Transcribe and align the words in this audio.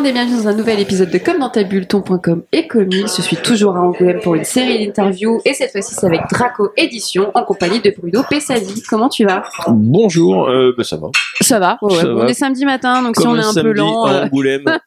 Monde 0.00 0.06
et 0.08 0.12
bienvenue 0.12 0.36
dans 0.42 0.48
un 0.48 0.54
nouvel 0.54 0.80
épisode 0.80 1.10
de 1.10 1.18
Comme 1.18 1.40
dans 1.40 1.50
ta 1.50 1.62
bulle, 1.62 1.86
ton.com 1.86 2.42
et 2.52 2.66
Comics. 2.66 3.08
Je 3.14 3.20
suis 3.20 3.36
toujours 3.36 3.76
à 3.76 3.80
Angoulême 3.82 4.18
pour 4.20 4.34
une 4.34 4.44
série 4.44 4.86
d'interviews 4.86 5.42
et 5.44 5.52
cette 5.52 5.72
fois-ci 5.72 5.94
c'est 5.94 6.06
avec 6.06 6.22
Draco 6.30 6.70
Édition 6.78 7.30
en 7.34 7.44
compagnie 7.44 7.80
de 7.80 7.92
Bruno 7.94 8.22
Pessadi. 8.30 8.82
Comment 8.88 9.10
tu 9.10 9.26
vas? 9.26 9.42
Bonjour, 9.68 10.48
euh, 10.48 10.72
bah, 10.74 10.84
ça 10.84 10.96
va. 10.96 11.08
Ça 11.42 11.58
va, 11.58 11.76
ouais, 11.82 11.94
Ça 11.96 12.06
ouais. 12.06 12.14
va. 12.14 12.24
on 12.24 12.26
est 12.28 12.32
samedi 12.32 12.64
matin 12.64 13.02
donc 13.02 13.16
Comme 13.16 13.24
si 13.24 13.28
on 13.28 13.36
est 13.54 13.58
un 13.58 13.62
peu 13.62 13.72
lent, 13.72 14.04
à 14.04 14.12
euh, 14.12 14.24
Angoulême, 14.24 14.64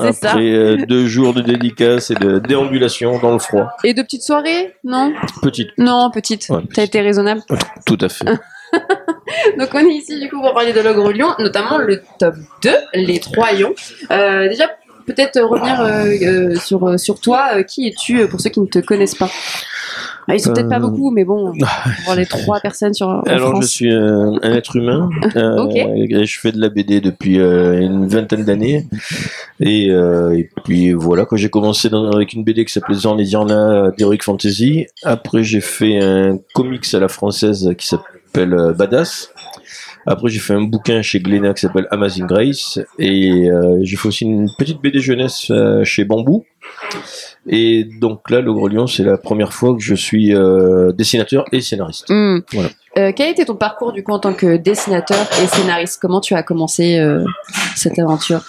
c'est 0.00 0.12
ça. 0.14 0.38
euh, 0.38 0.78
deux 0.86 1.04
jours 1.08 1.34
de 1.34 1.42
dédicace 1.42 2.10
et 2.10 2.14
de 2.14 2.38
déambulation 2.38 3.18
dans 3.18 3.32
le 3.32 3.40
froid. 3.40 3.68
Et 3.84 3.92
de 3.92 4.00
petites 4.00 4.22
soirées? 4.22 4.74
Non? 4.82 5.12
Petite, 5.42 5.72
Non, 5.76 6.10
petite. 6.10 6.48
Ouais, 6.48 6.62
T'as 6.72 6.84
été 6.84 7.02
raisonnable. 7.02 7.42
tout 7.84 7.98
à 8.00 8.08
fait. 8.08 8.24
Donc 9.58 9.68
on 9.74 9.78
est 9.78 9.94
ici 9.94 10.20
du 10.20 10.28
coup 10.28 10.40
pour 10.40 10.52
parler 10.54 10.72
de 10.72 10.80
l'ogre 10.80 11.12
lion, 11.12 11.28
notamment 11.38 11.78
le 11.78 12.02
top 12.18 12.34
2, 12.62 12.70
les 12.94 13.20
trois 13.20 13.52
lions. 13.52 13.74
Euh, 14.10 14.48
déjà 14.48 14.64
peut-être 15.06 15.40
revenir 15.42 15.80
euh, 15.80 16.06
euh, 16.22 16.56
sur, 16.56 16.98
sur 16.98 17.20
toi, 17.20 17.48
Euh, 17.56 17.62
qui 17.62 17.86
es-tu 17.88 18.26
pour 18.26 18.40
ceux 18.40 18.50
qui 18.50 18.60
ne 18.60 18.66
te 18.66 18.78
connaissent 18.78 19.14
pas? 19.16 19.30
Ah, 20.26 20.34
Ils 20.34 20.40
sont 20.40 20.54
peut-être 20.54 20.70
pas 20.70 20.78
beaucoup, 20.78 21.10
mais 21.10 21.24
bon, 21.24 21.52
pour 22.06 22.14
les 22.14 22.24
trois 22.24 22.58
personnes 22.58 22.94
sur 22.94 23.08
en 23.08 23.20
Alors 23.22 23.60
je 23.60 23.66
suis 23.66 23.92
un, 23.92 24.32
un 24.42 24.54
être 24.54 24.76
humain, 24.76 25.10
euh, 25.36 25.58
Ok. 25.58 25.76
et 25.76 26.24
je 26.24 26.40
fais 26.40 26.50
de 26.52 26.58
la 26.58 26.70
BD 26.70 27.02
depuis 27.02 27.38
euh, 27.38 27.78
une 27.78 28.06
vingtaine 28.08 28.42
d'années. 28.44 28.86
Et, 29.60 29.90
euh, 29.90 30.32
et 30.34 30.48
puis 30.64 30.94
voilà, 30.94 31.26
quand 31.26 31.36
j'ai 31.36 31.50
commencé 31.50 31.90
dans- 31.90 32.10
avec 32.10 32.32
une 32.32 32.42
BD 32.42 32.64
qui 32.64 32.72
s'appelait 32.72 32.94
Zorn 32.96 33.20
et 33.20 33.24
Diana 33.24 33.90
d'Heroic 33.98 34.22
Fantasy. 34.22 34.86
Après 35.02 35.42
j'ai 35.42 35.60
fait 35.60 35.98
un 36.00 36.38
comics 36.54 36.86
à 36.94 36.98
la 37.00 37.08
française 37.08 37.70
qui 37.76 37.86
s'appelle 37.86 38.13
euh, 38.38 38.72
Badass. 38.72 39.32
Après, 40.06 40.28
j'ai 40.28 40.38
fait 40.38 40.54
un 40.54 40.62
bouquin 40.62 41.00
chez 41.02 41.20
Glénat 41.20 41.54
qui 41.54 41.62
s'appelle 41.62 41.86
Amazing 41.90 42.26
Grace. 42.26 42.78
Et 42.98 43.50
euh, 43.50 43.78
j'ai 43.82 43.96
fait 43.96 44.08
aussi 44.08 44.24
une 44.24 44.50
petite 44.58 44.80
BD 44.82 45.00
jeunesse 45.00 45.50
euh, 45.50 45.82
chez 45.84 46.04
Bambou. 46.04 46.44
Et 47.46 47.84
donc 47.84 48.30
là, 48.30 48.40
Le 48.40 48.52
Gros 48.52 48.68
Lion, 48.68 48.86
c'est 48.86 49.04
la 49.04 49.16
première 49.16 49.52
fois 49.52 49.74
que 49.74 49.82
je 49.82 49.94
suis 49.94 50.34
euh, 50.34 50.92
dessinateur 50.92 51.44
et 51.52 51.60
scénariste. 51.60 52.06
Hmm. 52.10 52.40
Voilà. 52.52 52.70
Euh, 52.96 53.10
quel 53.14 53.30
était 53.32 53.44
ton 53.44 53.56
parcours 53.56 53.92
du 53.92 54.04
coup 54.04 54.12
en 54.12 54.20
tant 54.20 54.34
que 54.34 54.56
dessinateur 54.56 55.18
et 55.42 55.46
scénariste? 55.48 55.98
Comment 56.00 56.20
tu 56.20 56.34
as 56.34 56.42
commencé 56.44 56.96
euh, 56.98 57.24
cette 57.74 57.98
aventure? 57.98 58.42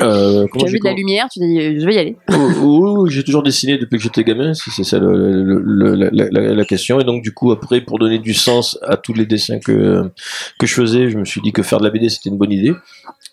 Euh, 0.00 0.46
Tu 0.52 0.64
as 0.64 0.66
j'ai 0.66 0.72
vu 0.72 0.78
de 0.78 0.84
la 0.84 0.94
lumière, 0.94 1.26
tu 1.30 1.38
dis 1.40 1.60
euh, 1.60 1.76
je 1.78 1.84
vais 1.84 1.94
y 1.94 1.98
aller. 1.98 2.16
Oh, 2.62 3.06
j'ai 3.08 3.22
toujours 3.22 3.42
dessiné 3.42 3.76
depuis 3.76 3.98
que 3.98 4.02
j'étais 4.02 4.24
gamin, 4.24 4.54
si 4.54 4.70
c'est 4.70 4.84
ça 4.84 4.98
le- 4.98 5.42
le- 5.42 5.60
le- 5.60 5.94
la, 5.94 6.08
la- 6.10 6.30
la- 6.30 6.54
la 6.54 6.64
question. 6.64 6.98
Et 6.98 7.04
donc 7.04 7.22
du 7.22 7.32
coup, 7.34 7.52
après, 7.52 7.80
pour 7.82 7.98
donner 7.98 8.18
du 8.18 8.32
sens 8.32 8.78
à 8.82 8.96
tous 8.96 9.12
les 9.12 9.26
dessins 9.26 9.58
que 9.58 10.10
que 10.58 10.66
je 10.66 10.74
faisais, 10.74 11.10
je 11.10 11.18
me 11.18 11.24
suis 11.26 11.40
dit 11.42 11.52
que 11.52 11.62
faire 11.62 11.78
de 11.78 11.84
la 11.84 11.90
BD 11.90 12.08
c'était 12.08 12.30
une 12.30 12.38
bonne 12.38 12.52
idée. 12.52 12.72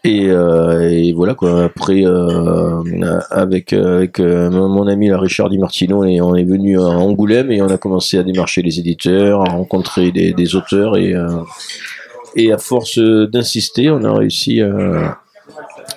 Et, 0.04 0.30
euh, 0.30 0.90
et 0.90 1.14
voilà 1.14 1.36
quoi. 1.36 1.66
Après, 1.66 2.04
euh, 2.04 2.82
avec 3.30 3.72
avec 3.72 4.20
euh, 4.20 4.50
mon 4.50 4.88
ami 4.88 5.10
là, 5.10 5.20
Richard 5.20 5.50
Di 5.50 5.60
Martino, 5.60 6.04
et 6.06 6.20
on 6.22 6.34
est 6.34 6.44
venu 6.44 6.80
à 6.80 6.86
Angoulême 6.86 7.52
et 7.52 7.62
on 7.62 7.70
a 7.70 7.78
commencé 7.78 8.18
à 8.18 8.24
démarcher 8.24 8.64
les 8.64 8.80
éditeurs, 8.80 9.42
à 9.42 9.52
rencontrer 9.52 10.12
des, 10.12 10.56
auteurs 10.56 10.98
et 10.98 11.14
et 12.36 12.52
à 12.52 12.58
force 12.58 12.98
d'insister, 12.98 13.92
on 13.92 14.04
a 14.04 14.14
réussi 14.14 14.62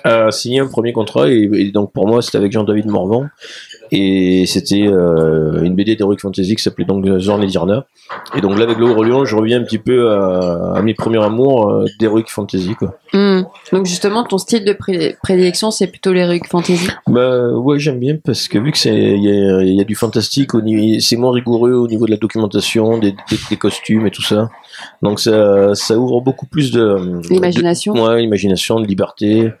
à, 0.03 0.31
signer 0.31 0.59
un 0.59 0.67
premier 0.67 0.93
contrat. 0.93 1.31
Et, 1.31 1.71
donc 1.71 1.91
pour 1.91 2.07
moi, 2.07 2.21
c'était 2.21 2.37
avec 2.37 2.51
Jean-David 2.51 2.85
Morvan. 2.85 3.27
Et 3.91 4.45
c'était 4.45 4.81
une 4.81 5.75
BD 5.75 5.95
d'Heroic 5.95 6.17
Fantasy 6.19 6.55
qui 6.55 6.61
s'appelait 6.61 6.85
donc 6.85 7.07
Zorn 7.19 7.41
et 7.41 7.47
Dirna. 7.47 7.85
Et 8.35 8.41
donc 8.41 8.57
là, 8.57 8.65
avec 8.65 8.77
le 8.77 8.85
Gros 8.85 9.03
Lion, 9.03 9.25
je 9.25 9.35
reviens 9.35 9.61
un 9.61 9.63
petit 9.63 9.79
peu 9.79 10.11
à, 10.11 10.79
mes 10.83 10.93
premiers 10.93 11.23
amours 11.23 11.85
d'Heroic 11.99 12.25
Fantasy. 12.27 12.75
Hmm. 13.13 13.24
Donc 13.71 13.85
justement, 13.85 14.23
ton 14.23 14.37
style 14.37 14.63
de 14.65 14.73
pré- 14.73 15.15
prédilection, 15.23 15.71
c'est 15.71 15.87
plutôt 15.87 16.13
l'heroic 16.13 16.41
fantasy. 16.49 16.87
Bah 17.07 17.49
ouais, 17.51 17.79
j'aime 17.79 17.99
bien 17.99 18.17
parce 18.23 18.47
que 18.47 18.57
vu 18.59 18.71
que 18.71 18.77
c'est 18.77 18.95
il 18.95 19.23
y 19.23 19.29
a, 19.29 19.61
il 19.61 19.75
y 19.75 19.81
a 19.81 19.83
du 19.83 19.95
fantastique, 19.95 20.51
c'est 20.99 21.15
moins 21.17 21.31
rigoureux 21.31 21.73
au 21.73 21.87
niveau 21.87 22.05
de 22.05 22.11
la 22.11 22.17
documentation, 22.17 22.97
des, 22.97 23.11
des, 23.11 23.37
des 23.49 23.57
costumes 23.57 24.07
et 24.07 24.11
tout 24.11 24.21
ça. 24.23 24.49
Donc 25.01 25.19
ça, 25.19 25.73
ça 25.75 25.97
ouvre 25.97 26.21
beaucoup 26.21 26.45
plus 26.45 26.71
de 26.71 27.21
L'imagination. 27.29 27.93
de- 27.93 27.99
ouais, 28.01 28.23
imagination, 28.23 28.79
de 28.79 28.85
liberté, 28.87 29.51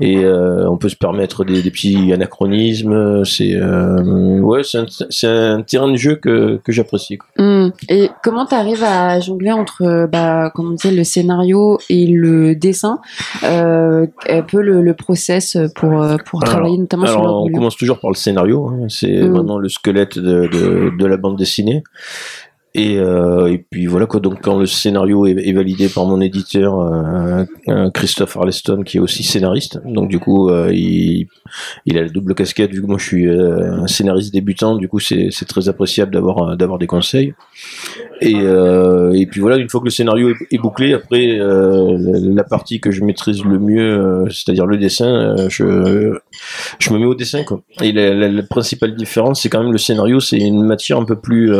et 0.00 0.16
euh, 0.18 0.68
on 0.68 0.76
peut 0.76 0.88
se 0.88 0.96
permettre 0.96 1.44
des, 1.44 1.62
des 1.62 1.70
petits 1.70 2.12
anachronismes. 2.12 3.24
C'est 3.24 3.54
euh, 3.54 4.40
ouais, 4.40 4.62
c'est 4.64 5.26
un, 5.28 5.62
terrain 5.62 5.90
de 5.90 5.96
jeu 5.96 6.16
que 6.16 6.60
que 6.64 6.72
j'apprécie. 6.72 7.18
Hmm. 7.66 7.72
Et 7.88 8.10
comment 8.22 8.46
tu 8.46 8.54
arrives 8.54 8.82
à 8.84 9.18
jongler 9.20 9.52
entre, 9.52 9.82
euh, 9.82 10.06
bah, 10.06 10.50
comme 10.54 10.68
on 10.68 10.72
disait, 10.72 10.94
le 10.94 11.04
scénario 11.04 11.78
et 11.88 12.06
le 12.06 12.54
dessin 12.54 13.00
euh, 13.44 14.06
Un 14.28 14.42
peu 14.42 14.60
le, 14.60 14.82
le 14.82 14.94
process 14.94 15.56
pour, 15.74 16.02
euh, 16.02 16.16
pour 16.24 16.42
Alors- 16.42 16.54
travailler 16.54 16.78
notamment 16.78 17.06
sur 17.06 17.20
Alors, 17.20 17.42
on 17.44 17.48
le 17.48 17.54
commence 17.54 17.76
toujours 17.76 17.98
par 18.00 18.10
le 18.10 18.16
scénario. 18.16 18.66
hein. 18.68 18.86
C'est 18.88 19.22
Mm. 19.22 19.32
vraiment 19.32 19.58
le 19.58 19.68
squelette 19.68 20.18
de, 20.18 20.46
de, 20.46 20.92
de 20.98 21.06
la 21.06 21.16
bande 21.16 21.36
dessinée. 21.36 21.82
Et, 22.78 22.98
euh, 22.98 23.50
et 23.50 23.56
puis 23.56 23.86
voilà 23.86 24.04
quoi. 24.04 24.20
Donc 24.20 24.42
quand 24.42 24.58
le 24.58 24.66
scénario 24.66 25.24
est, 25.24 25.52
validé 25.54 25.88
par 25.88 26.04
mon 26.04 26.20
éditeur 26.20 26.78
euh, 26.78 27.90
Christophe 27.94 28.36
Arleston, 28.36 28.82
qui 28.82 28.98
est 28.98 29.00
aussi 29.00 29.22
scénariste, 29.22 29.80
donc 29.86 30.10
du 30.10 30.18
coup 30.18 30.50
euh, 30.50 30.70
il, 30.74 31.26
a 31.96 32.02
la 32.02 32.08
double 32.10 32.34
casquette. 32.34 32.72
Vu 32.72 32.82
que 32.82 32.86
moi 32.86 32.98
je 32.98 33.06
suis 33.06 33.30
un 33.30 33.86
scénariste 33.86 34.30
débutant, 34.30 34.76
du 34.76 34.88
coup 34.88 35.00
c'est 35.00 35.30
très 35.48 35.70
appréciable 35.70 36.12
d'avoir 36.12 36.78
des 36.78 36.86
conseils. 36.86 37.32
Et, 38.20 38.34
puis 39.30 39.40
voilà, 39.40 39.56
une 39.56 39.70
fois 39.70 39.80
que 39.80 39.86
le 39.86 39.90
scénario 39.90 40.34
est, 40.50 40.58
bouclé, 40.58 40.92
après 40.92 41.38
la 41.38 42.44
partie 42.44 42.80
que 42.80 42.90
je 42.90 43.02
maîtrise 43.02 43.42
le 43.42 43.58
mieux, 43.58 44.26
c'est-à-dire 44.28 44.66
le 44.66 44.76
dessin, 44.76 45.48
je 45.48 45.64
me 45.64 46.98
mets 46.98 47.06
au 47.06 47.14
dessin. 47.14 47.42
Et 47.80 47.92
la 47.92 48.42
principale 48.42 48.94
différence, 48.96 49.40
c'est 49.40 49.48
quand 49.48 49.62
même 49.62 49.72
le 49.72 49.78
scénario, 49.78 50.20
c'est 50.20 50.38
une 50.38 50.62
matière 50.62 50.98
un 50.98 51.06
peu 51.06 51.16
plus 51.16 51.54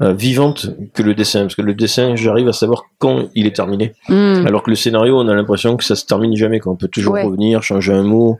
euh, 0.00 0.12
vivante 0.14 0.68
que 0.94 1.02
le 1.02 1.14
dessin, 1.14 1.42
parce 1.42 1.54
que 1.54 1.62
le 1.62 1.74
dessin, 1.74 2.16
j'arrive 2.16 2.48
à 2.48 2.52
savoir 2.52 2.84
quand 2.98 3.28
il 3.34 3.46
est 3.46 3.54
terminé, 3.54 3.92
Hmm. 4.08 4.46
alors 4.46 4.62
que 4.62 4.70
le 4.70 4.76
scénario, 4.76 5.18
on 5.18 5.28
a 5.28 5.34
l'impression 5.34 5.76
que 5.76 5.84
ça 5.84 5.94
se 5.96 6.06
termine 6.06 6.34
jamais, 6.36 6.60
qu'on 6.60 6.76
peut 6.76 6.88
toujours 6.88 7.14
Ouais. 7.14 7.22
revenir, 7.24 7.62
changer 7.62 7.92
un 7.92 8.02
mot, 8.02 8.38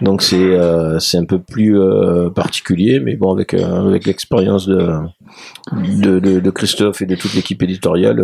donc 0.00 0.22
c'est 0.22 0.36
euh, 0.36 0.98
c'est 1.00 1.18
un 1.18 1.24
peu 1.24 1.38
plus 1.40 1.78
euh, 1.78 2.30
particulier, 2.30 3.00
mais 3.00 3.16
bon 3.16 3.32
avec 3.32 3.54
avec 3.54 4.06
l'expérience 4.06 4.66
de, 4.66 4.90
de 5.72 6.18
de 6.20 6.40
de 6.40 6.50
Christophe 6.50 7.02
et 7.02 7.06
de 7.06 7.16
toute 7.16 7.34
l'équipe 7.34 7.62
éditoriale, 7.62 8.20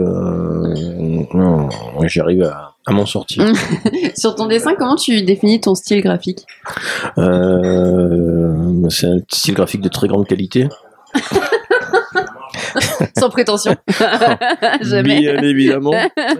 j'arrive 2.06 2.42
à, 2.44 2.74
à 2.86 2.92
m'en 2.92 3.06
sortir. 3.06 3.44
Sur 4.16 4.34
ton 4.34 4.46
dessin, 4.46 4.74
comment 4.78 4.96
tu 4.96 5.22
définis 5.22 5.60
ton 5.60 5.74
style 5.74 6.00
graphique? 6.02 6.46
Euh, 7.18 8.88
c'est 8.90 9.06
un 9.06 9.18
style 9.30 9.54
graphique 9.54 9.80
de 9.80 9.88
très 9.88 10.08
grande 10.08 10.26
qualité. 10.26 10.68
Sans 13.18 13.30
prétention. 13.30 13.74
Jamais. 14.80 15.20
Bien 15.20 15.42
évidemment. 15.42 15.92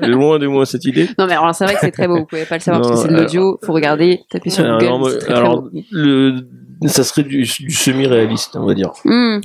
Loin 0.03 0.39
de 0.39 0.47
moi 0.47 0.67
cette 0.67 0.85
idée. 0.85 1.09
Non 1.19 1.27
mais 1.27 1.35
alors 1.35 1.55
c'est 1.55 1.65
vrai 1.65 1.75
que 1.75 1.81
c'est 1.81 1.91
très 1.91 2.07
beau, 2.07 2.19
vous 2.19 2.27
pouvez 2.27 2.45
pas 2.45 2.57
le 2.57 2.61
savoir 2.61 2.83
Non, 2.83 2.89
parce 2.89 3.03
que 3.03 3.09
c'est 3.09 3.15
de 3.15 3.21
l'audio, 3.21 3.59
faut 3.65 3.73
regarder, 3.73 4.21
taper 4.31 4.51
sur 4.51 4.65
Google, 4.65 4.85
Alors, 4.87 5.19
très, 5.19 5.35
alors, 5.35 5.63
beau. 5.63 5.71
le, 5.91 6.47
ça 6.87 7.03
serait 7.03 7.25
du, 7.25 7.43
du 7.43 7.71
semi-réaliste, 7.71 8.57
on 8.57 8.67
va 8.67 8.75
dire. 8.75 8.93
Hmm. 9.05 9.41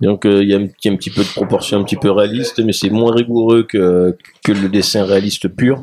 Donc 0.00 0.24
euh, 0.24 0.42
il 0.42 0.48
y, 0.48 0.54
a 0.54 0.58
un 0.58 0.62
il 0.62 0.84
y 0.84 0.88
a 0.88 0.92
un 0.92 0.96
petit 0.96 1.10
peu 1.10 1.22
de 1.22 1.28
proportion 1.28 1.80
un 1.80 1.84
petit 1.84 1.96
peu 1.96 2.10
réaliste, 2.10 2.62
mais 2.64 2.72
c'est 2.72 2.90
moins 2.90 3.14
rigoureux 3.14 3.64
que, 3.64 4.16
que 4.44 4.52
le 4.52 4.68
dessin 4.68 5.04
réaliste 5.04 5.48
pur. 5.48 5.82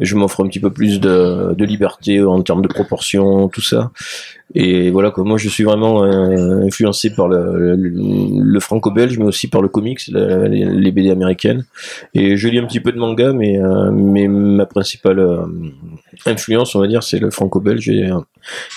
Je 0.00 0.16
m'offre 0.16 0.42
un 0.44 0.48
petit 0.48 0.60
peu 0.60 0.70
plus 0.70 1.00
de, 1.00 1.54
de 1.54 1.64
liberté 1.64 2.22
en 2.22 2.42
termes 2.42 2.62
de 2.62 2.68
proportion, 2.68 3.48
tout 3.48 3.60
ça. 3.60 3.92
Et 4.54 4.90
voilà 4.90 5.10
quoi, 5.10 5.24
moi 5.24 5.38
je 5.38 5.48
suis 5.48 5.64
vraiment 5.64 6.04
euh, 6.04 6.66
influencé 6.66 7.10
par 7.14 7.28
le, 7.28 7.74
le, 7.76 7.90
le 8.42 8.60
franco-belge, 8.60 9.18
mais 9.18 9.24
aussi 9.24 9.48
par 9.48 9.62
le 9.62 9.68
comics, 9.68 10.00
les, 10.08 10.64
les 10.64 10.92
BD 10.92 11.10
américaines. 11.10 11.64
Et 12.12 12.36
je 12.36 12.48
lis 12.48 12.58
un 12.58 12.66
petit 12.66 12.80
peu 12.80 12.92
de 12.92 12.98
manga, 12.98 13.32
mais, 13.32 13.58
euh, 13.58 13.90
mais 13.92 14.28
ma 14.28 14.66
principale 14.66 15.18
euh, 15.18 15.46
influence, 16.26 16.74
on 16.74 16.80
va 16.80 16.86
dire, 16.86 17.02
c'est 17.02 17.18
le 17.18 17.30
franco-belge 17.30 17.88
et, 17.88 18.10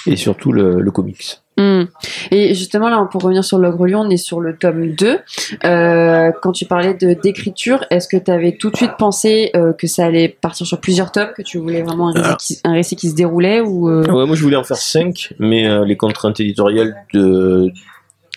et 0.05 0.15
surtout 0.15 0.51
le, 0.51 0.81
le 0.81 0.91
comics. 0.91 1.41
Hmm. 1.57 1.85
Et 2.29 2.53
justement, 2.53 2.87
là, 2.89 3.07
pour 3.11 3.23
revenir 3.23 3.43
sur 3.43 3.57
l'ogre 3.57 3.87
lion, 3.87 4.01
on 4.01 4.09
est 4.09 4.17
sur 4.17 4.39
le 4.39 4.55
tome 4.57 4.91
2. 4.95 5.17
Euh, 5.65 6.31
quand 6.41 6.51
tu 6.51 6.65
parlais 6.65 6.93
de 6.93 7.13
d'écriture, 7.13 7.83
est-ce 7.89 8.07
que 8.07 8.17
tu 8.17 8.29
avais 8.29 8.57
tout 8.57 8.69
de 8.69 8.77
suite 8.77 8.91
pensé 8.99 9.49
euh, 9.55 9.73
que 9.73 9.87
ça 9.87 10.05
allait 10.05 10.29
partir 10.29 10.67
sur 10.67 10.79
plusieurs 10.79 11.11
tomes, 11.11 11.29
que 11.35 11.41
tu 11.41 11.57
voulais 11.57 11.81
vraiment 11.81 12.09
un 12.09 12.11
récit, 12.11 12.25
Alors- 12.25 12.37
qui, 12.37 12.57
un 12.63 12.73
récit 12.73 12.95
qui 12.95 13.09
se 13.09 13.15
déroulait 13.15 13.61
ou 13.61 13.89
euh, 13.89 14.03
Ouais, 14.05 14.25
moi 14.27 14.35
je 14.35 14.43
voulais 14.43 14.55
en 14.55 14.63
faire 14.63 14.77
cinq, 14.77 15.33
mais 15.39 15.67
les 15.85 15.97
contraintes 15.97 16.39
éditoriales 16.39 16.95
de, 17.13 17.71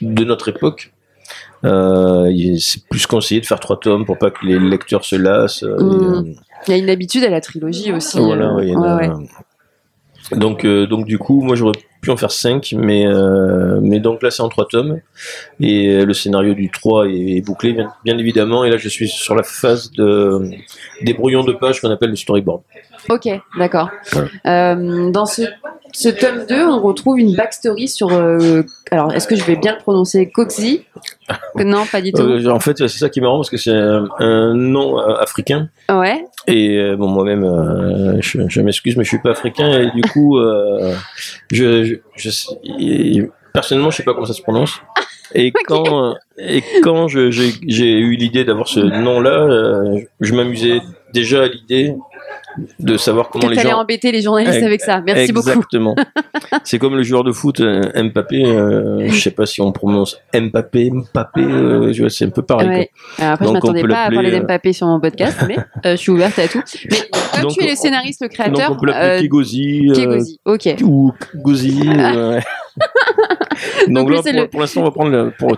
de 0.00 0.24
notre 0.24 0.48
époque, 0.48 0.92
euh, 1.64 2.30
c'est 2.58 2.84
plus 2.88 3.06
conseillé 3.06 3.40
de 3.42 3.46
faire 3.46 3.60
trois 3.60 3.78
tomes 3.78 4.06
pour 4.06 4.16
pas 4.16 4.30
que 4.30 4.46
les 4.46 4.58
lecteurs 4.58 5.04
se 5.04 5.16
lassent. 5.16 5.62
euh, 5.62 5.76
Mm. 6.22 6.26
et, 6.26 6.36
Il 6.68 6.70
y 6.70 6.74
a 6.74 6.76
une 6.78 6.90
habitude 6.90 7.24
à 7.24 7.28
la 7.30 7.40
trilogie 7.42 7.92
aussi. 7.92 8.18
voilà, 8.18 8.46
euh, 8.50 8.54
ouais, 8.56 8.74
ouais, 8.74 9.08
ouais. 9.08 9.26
Donc, 10.32 10.64
euh, 10.64 10.86
donc 10.86 11.06
du 11.06 11.18
coup, 11.18 11.42
moi 11.42 11.56
j'aurais 11.56 11.78
pu 12.00 12.10
en 12.10 12.16
faire 12.16 12.30
5, 12.30 12.74
mais, 12.76 13.06
euh, 13.06 13.78
mais 13.82 14.00
donc 14.00 14.22
là 14.22 14.30
c'est 14.30 14.42
en 14.42 14.48
3 14.48 14.68
tomes, 14.68 15.00
et 15.60 16.04
le 16.04 16.14
scénario 16.14 16.54
du 16.54 16.70
3 16.70 17.06
est, 17.08 17.44
bouclé, 17.44 17.72
bien, 17.72 17.92
bien, 18.04 18.16
évidemment, 18.16 18.64
et 18.64 18.70
là 18.70 18.76
je 18.76 18.88
suis 18.88 19.08
sur 19.08 19.34
la 19.34 19.42
phase 19.42 19.90
de, 19.92 20.50
des 21.02 21.12
brouillons 21.12 21.44
de 21.44 21.52
pages 21.52 21.80
qu'on 21.80 21.90
appelle 21.90 22.10
le 22.10 22.16
storyboard. 22.16 22.62
Ok, 23.08 23.28
d'accord. 23.58 23.90
Euh, 24.46 25.10
dans 25.10 25.26
ce, 25.26 25.42
ce, 25.92 26.08
tome 26.08 26.46
2, 26.46 26.66
on 26.66 26.80
retrouve 26.80 27.18
une 27.18 27.34
backstory 27.34 27.88
sur. 27.88 28.12
Euh, 28.12 28.62
alors, 28.90 29.12
est-ce 29.12 29.26
que 29.26 29.36
je 29.36 29.44
vais 29.44 29.56
bien 29.56 29.72
le 29.72 29.78
prononcer 29.78 30.30
Coxy 30.30 30.84
Non, 31.56 31.84
pas 31.86 32.00
du 32.00 32.12
tout. 32.12 32.22
Euh, 32.22 32.48
en 32.48 32.60
fait, 32.60 32.78
c'est 32.78 32.88
ça 32.88 33.08
qui 33.08 33.18
est 33.18 33.22
marrant 33.22 33.38
parce 33.38 33.50
que 33.50 33.56
c'est 33.56 33.72
un, 33.72 34.54
nom 34.54 34.98
africain. 34.98 35.68
Ouais. 35.90 36.24
Et 36.46 36.94
bon, 36.96 37.08
moi-même, 37.08 38.18
je, 38.20 38.40
je 38.48 38.60
m'excuse, 38.60 38.96
mais 38.96 39.04
je 39.04 39.08
suis 39.08 39.20
pas 39.20 39.30
africain 39.30 39.80
et 39.80 39.90
du 39.90 40.02
coup, 40.02 40.38
je, 41.50 41.98
je, 42.16 43.26
personnellement, 43.52 43.90
je 43.90 43.96
sais 43.96 44.02
pas 44.02 44.14
comment 44.14 44.26
ça 44.26 44.34
se 44.34 44.42
prononce. 44.42 44.80
Et 45.34 45.52
quand, 45.66 46.14
et 46.38 46.62
quand 46.82 47.08
j'ai 47.08 47.98
eu 47.98 48.16
l'idée 48.16 48.44
d'avoir 48.44 48.68
ce 48.68 48.80
nom-là, 48.80 49.94
je 50.20 50.34
m'amusais 50.34 50.80
déjà 51.12 51.44
à 51.44 51.48
l'idée 51.48 51.94
de 52.78 52.96
savoir 52.96 53.28
comment 53.30 53.48
les 53.48 53.58
gens. 53.58 53.78
embêter 53.78 54.12
les 54.12 54.22
journalistes 54.22 54.62
avec 54.62 54.80
ça. 54.80 55.00
Merci 55.00 55.32
beaucoup. 55.32 55.48
Exactement. 55.48 55.94
c'est 56.64 56.78
comme 56.78 56.96
le 56.96 57.02
joueur 57.02 57.24
de 57.24 57.32
foot 57.32 57.60
euh, 57.60 57.90
Mbappé. 57.94 58.44
Euh, 58.44 59.08
je 59.08 59.20
sais 59.20 59.30
pas 59.30 59.46
si 59.46 59.60
on 59.60 59.72
prononce 59.72 60.20
Mbappé, 60.34 60.90
Mbappé. 60.90 61.42
Euh, 61.42 62.08
c'est 62.08 62.26
un 62.26 62.30
peu 62.30 62.42
pareil. 62.42 62.88
après, 63.18 63.46
je 63.46 63.52
m'attendais 63.52 63.82
pas 63.86 64.04
à 64.04 64.10
parler 64.10 64.30
d'Mbappé 64.30 64.72
sur 64.72 64.86
mon 64.86 65.00
podcast, 65.00 65.44
mais 65.46 65.56
je 65.84 65.96
suis 65.96 66.12
ouverte 66.12 66.38
à 66.38 66.48
tout. 66.48 66.62
Mais 66.90 66.98
comme 67.40 67.50
tu 67.50 67.64
es 67.64 67.70
le 67.70 67.76
scénariste, 67.76 68.22
le 68.22 68.28
créateur. 68.28 68.70
Donc 68.70 68.78
on 68.78 68.80
peut 68.80 68.86
l'appeler 68.86 69.28
ok. 70.44 70.76
Ou 70.82 71.12
Gozi. 71.36 71.80
Donc, 73.88 74.10
là, 74.10 74.46
pour, 74.50 74.60
l'instant, 74.60 74.82
on 74.82 74.84
va 74.84 74.90
prendre 74.90 75.32
pour, 75.38 75.56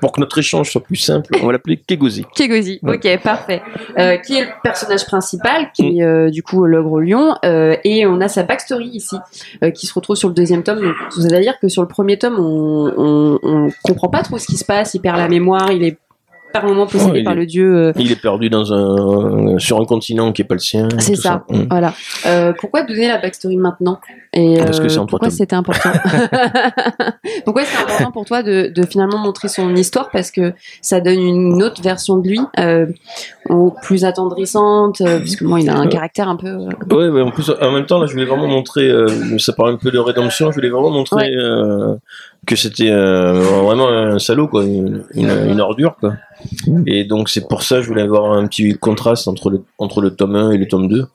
pour, 0.00 0.12
que 0.12 0.20
notre 0.20 0.38
échange 0.38 0.70
soit 0.70 0.82
plus 0.82 0.96
simple, 0.96 1.36
on 1.42 1.46
va 1.46 1.52
l'appeler 1.52 1.76
Kegozi. 1.76 2.24
Kegozi, 2.34 2.80
ok, 2.82 3.22
parfait. 3.22 3.62
Euh, 3.98 4.16
qui 4.18 4.36
est 4.36 4.42
le 4.42 4.50
personnage 4.62 5.06
principal, 5.06 5.70
qui 5.74 5.98
est 5.98 6.04
mm. 6.04 6.08
euh, 6.08 6.30
du 6.30 6.42
coup 6.42 6.64
l'ogre 6.64 7.00
lion, 7.00 7.36
euh, 7.44 7.76
et 7.84 8.06
on 8.06 8.20
a 8.20 8.28
sa 8.28 8.42
backstory 8.42 8.88
ici, 8.88 9.16
qui 9.74 9.86
se 9.86 9.94
retrouve 9.94 10.16
sur 10.16 10.28
le 10.28 10.34
deuxième 10.34 10.62
tome. 10.62 10.82
Donc, 10.82 10.94
vous 11.16 11.26
allez 11.26 11.42
dire 11.42 11.58
que 11.60 11.68
sur 11.68 11.82
le 11.82 11.88
premier 11.88 12.18
tome, 12.18 12.38
on, 12.38 12.92
on, 12.96 13.38
on 13.42 13.68
comprend 13.82 14.08
pas 14.08 14.22
trop 14.22 14.38
ce 14.38 14.46
qui 14.46 14.56
se 14.56 14.64
passe, 14.64 14.94
il 14.94 15.00
perd 15.00 15.18
la 15.18 15.28
mémoire, 15.28 15.72
il 15.72 15.82
est 15.82 15.96
par 16.60 16.68
moment 16.68 16.86
possédé 16.86 17.22
par 17.22 17.34
le 17.34 17.46
dieu. 17.46 17.76
Euh, 17.76 17.92
il 17.98 18.10
est 18.12 18.20
perdu 18.20 18.50
dans 18.50 18.72
un, 18.72 19.58
sur 19.58 19.80
un 19.80 19.84
continent 19.84 20.32
qui 20.32 20.42
est 20.42 20.44
pas 20.44 20.54
le 20.54 20.60
sien. 20.60 20.88
C'est 20.98 21.16
ça. 21.16 21.44
Mm. 21.48 21.62
Voilà. 21.70 21.94
Euh, 22.26 22.52
pourquoi 22.58 22.82
donner 22.82 23.08
la 23.08 23.18
backstory 23.18 23.56
maintenant 23.56 24.00
Et 24.32 24.56
Parce 24.58 24.80
que 24.80 24.88
c'est 24.88 24.98
euh, 24.98 25.04
pourquoi 25.04 25.30
c'était 25.30 25.56
important 25.56 25.90
Pourquoi 27.44 27.64
c'est 27.64 27.82
important 27.82 28.10
pour 28.12 28.24
toi 28.24 28.42
de, 28.42 28.72
de, 28.74 28.86
finalement 28.86 29.18
montrer 29.18 29.48
son 29.48 29.74
histoire 29.74 30.10
Parce 30.10 30.30
que 30.30 30.52
ça 30.80 31.00
donne 31.00 31.20
une 31.20 31.62
autre 31.62 31.82
version 31.82 32.18
de 32.18 32.28
lui, 32.28 32.40
euh, 32.58 32.86
plus 33.82 34.04
attendrissante, 34.04 35.02
puisque 35.20 35.42
moi 35.42 35.60
il 35.60 35.68
a 35.68 35.76
un 35.76 35.88
caractère 35.88 36.28
un 36.28 36.36
peu. 36.36 36.56
Ouais, 36.90 37.10
mais 37.10 37.20
en 37.20 37.30
plus 37.30 37.50
en 37.50 37.72
même 37.72 37.86
temps 37.86 37.98
là, 37.98 38.06
je 38.06 38.12
voulais 38.12 38.24
vraiment 38.24 38.48
montrer. 38.48 38.90
ça 39.38 39.52
parle 39.52 39.74
un 39.74 39.76
peu 39.76 39.90
de 39.90 39.98
rédemption. 39.98 40.50
Je 40.50 40.56
voulais 40.56 40.70
vraiment 40.70 40.90
montrer. 40.90 41.32
Que 42.46 42.56
c'était 42.56 42.90
vraiment 42.90 43.88
un 43.88 44.18
salaud 44.18 44.48
quoi, 44.48 44.64
une, 44.64 45.04
une 45.14 45.60
ordure 45.60 45.96
quoi. 45.96 46.14
Et 46.86 47.04
donc 47.04 47.28
c'est 47.28 47.48
pour 47.48 47.62
ça 47.62 47.76
que 47.76 47.82
je 47.82 47.88
voulais 47.88 48.02
avoir 48.02 48.32
un 48.32 48.46
petit 48.46 48.74
contraste 48.74 49.28
entre 49.28 49.50
le, 49.50 49.64
entre 49.78 50.00
le 50.00 50.10
tome 50.14 50.36
1 50.36 50.52
et 50.52 50.58
le 50.58 50.68
tome 50.68 50.88
2. 50.88 51.06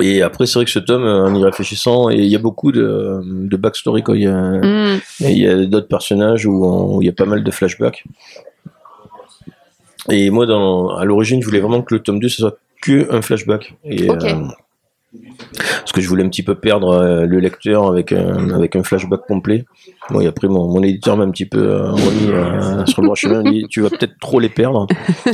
Et 0.00 0.22
après, 0.22 0.46
c'est 0.46 0.54
vrai 0.54 0.64
que 0.64 0.70
ce 0.70 0.78
tome, 0.78 1.04
en 1.04 1.32
y 1.34 1.44
réfléchissant, 1.44 2.08
il 2.10 2.24
y 2.24 2.34
a 2.34 2.38
beaucoup 2.38 2.72
de, 2.72 3.20
de 3.24 3.56
backstory. 3.56 4.02
Quoi. 4.02 4.16
Il 4.16 4.24
y 4.24 4.26
a, 4.26 4.34
mm. 4.34 5.00
il 5.20 5.38
y 5.38 5.46
a 5.46 5.64
d'autres 5.64 5.88
personnages 5.88 6.44
où, 6.46 6.98
il 7.00 7.06
y 7.06 7.08
a 7.08 7.12
pas 7.12 7.24
mal 7.24 7.44
de 7.44 7.50
flashbacks. 7.50 8.04
Et 10.10 10.30
moi, 10.30 10.46
dans, 10.46 10.96
à 10.96 11.04
l'origine, 11.04 11.40
je 11.40 11.46
voulais 11.46 11.60
vraiment 11.60 11.82
que 11.82 11.94
le 11.94 12.00
tome 12.00 12.18
2, 12.18 12.28
ce 12.28 12.38
soit 12.38 12.58
que 12.82 13.12
un 13.14 13.22
flashback. 13.22 13.74
Et, 13.84 14.10
euh, 14.10 14.16
parce 15.88 15.94
que 15.94 16.00
je 16.02 16.08
voulais 16.10 16.22
un 16.22 16.28
petit 16.28 16.42
peu 16.42 16.54
perdre 16.54 16.90
euh, 16.90 17.24
le 17.24 17.38
lecteur 17.38 17.86
avec 17.86 18.12
un, 18.12 18.50
avec 18.50 18.76
un 18.76 18.82
flashback 18.82 19.22
complet. 19.26 19.64
Bon, 20.10 20.20
et 20.20 20.26
après, 20.26 20.46
mon, 20.46 20.68
mon 20.68 20.82
éditeur 20.82 21.16
m'a 21.16 21.24
un 21.24 21.30
petit 21.30 21.46
peu 21.46 21.60
euh, 21.60 21.92
remis 21.92 22.28
euh, 22.28 22.84
sur 22.84 23.00
le 23.00 23.06
droit 23.06 23.16
chemin. 23.16 23.42
Il 23.46 23.52
dit 23.52 23.66
Tu 23.70 23.80
vas 23.80 23.88
peut-être 23.88 24.18
trop 24.20 24.38
les 24.38 24.50
perdre. 24.50 24.86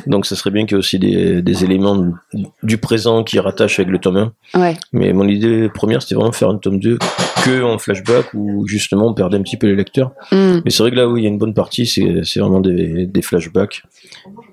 Donc, 0.06 0.26
ça 0.26 0.36
serait 0.36 0.52
bien 0.52 0.64
qu'il 0.64 0.76
y 0.76 0.76
ait 0.76 0.78
aussi 0.78 1.00
des, 1.00 1.42
des 1.42 1.64
éléments 1.64 2.12
du 2.62 2.78
présent 2.78 3.24
qui 3.24 3.40
rattachent 3.40 3.80
avec 3.80 3.90
le 3.90 3.98
tome 3.98 4.30
1. 4.54 4.60
Ouais. 4.60 4.76
Mais 4.92 5.12
mon 5.12 5.26
idée 5.26 5.68
première, 5.74 6.02
c'était 6.02 6.14
vraiment 6.14 6.30
faire 6.30 6.50
un 6.50 6.58
tome 6.58 6.78
2 6.78 6.98
que 7.44 7.64
en 7.64 7.76
flashback 7.78 8.32
où 8.34 8.64
justement 8.68 9.08
on 9.08 9.14
perdait 9.14 9.36
un 9.36 9.42
petit 9.42 9.56
peu 9.56 9.66
les 9.66 9.74
lecteurs. 9.74 10.12
Mm. 10.30 10.60
Mais 10.64 10.70
c'est 10.70 10.84
vrai 10.84 10.92
que 10.92 10.96
là 10.96 11.08
où 11.08 11.16
il 11.16 11.24
y 11.24 11.26
a 11.26 11.30
une 11.30 11.38
bonne 11.38 11.54
partie, 11.54 11.84
c'est 11.84 12.38
vraiment 12.38 12.60
des, 12.60 13.06
des 13.06 13.22
flashbacks. 13.22 13.82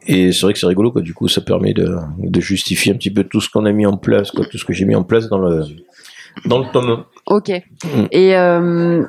Et 0.07 0.31
c'est 0.31 0.41
vrai 0.41 0.53
que 0.53 0.59
c'est 0.59 0.65
rigolo, 0.65 0.91
quoi. 0.91 1.03
Du 1.03 1.13
coup, 1.13 1.27
ça 1.27 1.41
permet 1.41 1.73
de, 1.75 1.95
de 2.17 2.41
justifier 2.41 2.91
un 2.91 2.95
petit 2.95 3.11
peu 3.11 3.23
tout 3.23 3.39
ce 3.39 3.49
qu'on 3.51 3.65
a 3.65 3.71
mis 3.71 3.85
en 3.85 3.97
place, 3.97 4.31
quoi, 4.31 4.45
tout 4.45 4.57
ce 4.57 4.65
que 4.65 4.73
j'ai 4.73 4.85
mis 4.85 4.95
en 4.95 5.03
place 5.03 5.29
dans 5.29 5.37
le, 5.37 5.63
dans 6.45 6.59
le 6.59 6.65
tome 6.71 6.89
1. 6.89 7.05
Ok. 7.27 7.49
Et 8.11 8.35
euh, 8.35 9.03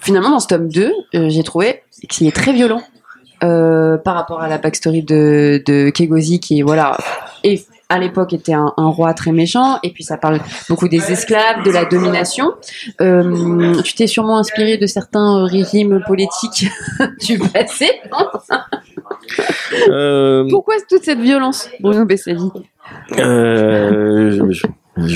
finalement, 0.00 0.30
dans 0.30 0.40
ce 0.40 0.48
tome 0.48 0.68
2, 0.68 0.92
euh, 1.14 1.28
j'ai 1.28 1.42
trouvé 1.42 1.82
qu'il 2.08 2.26
est 2.26 2.34
très 2.34 2.52
violent 2.52 2.82
euh, 3.44 3.98
par 3.98 4.14
rapport 4.14 4.40
à 4.40 4.48
la 4.48 4.58
backstory 4.58 5.02
de, 5.02 5.62
de 5.64 5.90
Kegozi, 5.90 6.40
qui 6.40 6.62
voilà, 6.62 6.96
et 7.44 7.62
à 7.88 7.98
l'époque 7.98 8.32
était 8.32 8.52
un, 8.52 8.74
un, 8.76 8.88
roi 8.88 9.14
très 9.14 9.32
méchant, 9.32 9.78
et 9.82 9.92
puis 9.92 10.04
ça 10.04 10.16
parle 10.16 10.40
beaucoup 10.68 10.88
des 10.88 11.12
esclaves, 11.12 11.64
de 11.64 11.70
la 11.70 11.84
domination. 11.84 12.52
Euh, 13.00 13.80
tu 13.82 13.94
t'es 13.94 14.06
sûrement 14.06 14.38
inspiré 14.38 14.76
de 14.76 14.86
certains 14.86 15.44
régimes 15.46 16.02
politiques 16.06 16.66
du 17.26 17.38
passé. 17.38 17.88
Pourquoi 20.50 20.74
toute 20.88 21.04
cette 21.04 21.20
violence, 21.20 21.70
Bruno 21.80 22.04
Bessali 22.04 22.50
euh, 23.18 24.50
je 24.50 24.66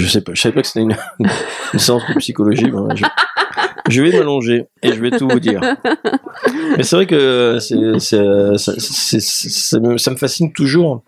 sais 0.06 0.20
pas, 0.20 0.32
je 0.34 0.40
savais 0.40 0.54
pas 0.54 0.62
que 0.62 0.66
c'était 0.66 0.80
une, 0.80 0.96
une, 1.72 1.78
séance 1.78 2.02
de 2.08 2.18
psychologie. 2.18 2.66
je, 2.94 3.04
je, 3.88 4.02
vais 4.02 4.12
m'allonger 4.12 4.66
et 4.82 4.92
je 4.92 5.00
vais 5.00 5.10
tout 5.10 5.28
vous 5.28 5.40
dire. 5.40 5.60
Mais 6.76 6.82
c'est 6.82 6.96
vrai 6.96 7.06
que 7.06 7.58
c'est, 7.60 7.98
c'est, 7.98 9.20
ça 9.20 9.80
me 9.80 10.16
fascine 10.16 10.52
toujours 10.52 11.02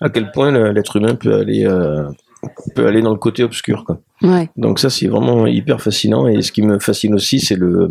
à 0.00 0.08
quel 0.08 0.30
point 0.30 0.72
l'être 0.72 0.96
humain 0.96 1.14
peut 1.14 1.34
aller, 1.34 1.64
euh, 1.66 2.04
peut 2.74 2.86
aller 2.86 3.02
dans 3.02 3.12
le 3.12 3.18
côté 3.18 3.42
obscur. 3.44 3.84
Quoi. 3.84 4.00
Donc 4.56 4.80
ça 4.80 4.90
c'est 4.90 5.06
vraiment 5.06 5.46
hyper 5.46 5.80
fascinant 5.80 6.26
et 6.26 6.42
ce 6.42 6.50
qui 6.50 6.62
me 6.62 6.80
fascine 6.80 7.14
aussi 7.14 7.38
c'est 7.38 7.54
le 7.54 7.88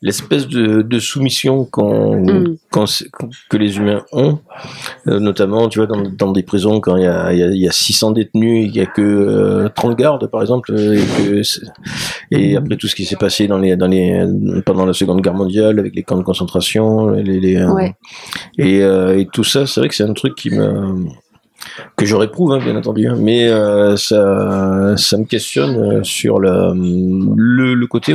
l'espèce 0.00 0.48
de, 0.48 0.80
de, 0.80 0.98
soumission 0.98 1.68
mm. 1.76 2.56
que 3.50 3.56
les 3.58 3.76
humains 3.76 4.02
ont, 4.12 4.38
euh, 5.08 5.20
notamment 5.20 5.68
tu 5.68 5.78
vois 5.78 5.86
dans, 5.86 6.02
dans, 6.08 6.32
des 6.32 6.42
prisons 6.42 6.80
quand 6.80 6.96
il 6.96 7.02
y 7.02 7.06
a, 7.06 7.32
il 7.34 7.60
y 7.60 7.68
a 7.68 7.72
600 7.72 8.12
détenus 8.12 8.64
et 8.64 8.68
il 8.68 8.74
y 8.74 8.80
a 8.80 8.86
que 8.86 9.68
30 9.74 9.90
euh, 9.90 9.94
gardes 9.94 10.26
par 10.28 10.40
exemple 10.40 10.72
et, 10.72 11.02
que 11.18 11.42
et 12.30 12.56
après 12.56 12.76
tout 12.76 12.88
ce 12.88 12.94
qui 12.94 13.04
s'est 13.04 13.16
passé 13.16 13.46
dans 13.46 13.58
les 13.58 13.76
dans 13.76 13.88
les 13.88 14.24
pendant 14.64 14.86
la 14.86 14.94
Seconde 14.94 15.20
Guerre 15.20 15.34
mondiale 15.34 15.78
avec 15.78 15.94
les 15.94 16.02
camps 16.02 16.16
de 16.16 16.22
concentration 16.22 17.10
les, 17.10 17.40
les 17.40 17.56
euh, 17.56 17.90
et, 18.56 19.20
et 19.20 19.28
tout 19.30 19.44
ça 19.44 19.66
c'est 19.66 19.80
vrai 19.80 19.90
que 19.90 19.94
c'est 19.94 20.04
un 20.04 20.14
truc 20.14 20.34
qui 20.34 20.48
me 20.48 21.04
que 21.96 22.06
je 22.06 22.14
réprouve, 22.14 22.52
hein, 22.52 22.58
bien 22.58 22.76
entendu, 22.76 23.06
hein. 23.06 23.16
mais 23.18 23.48
euh, 23.48 23.96
ça, 23.96 24.96
ça 24.96 25.16
me 25.16 25.24
questionne 25.24 25.76
euh, 25.76 26.02
sur 26.02 26.38
le, 26.38 26.74
le, 27.74 27.86
côté. 27.86 28.14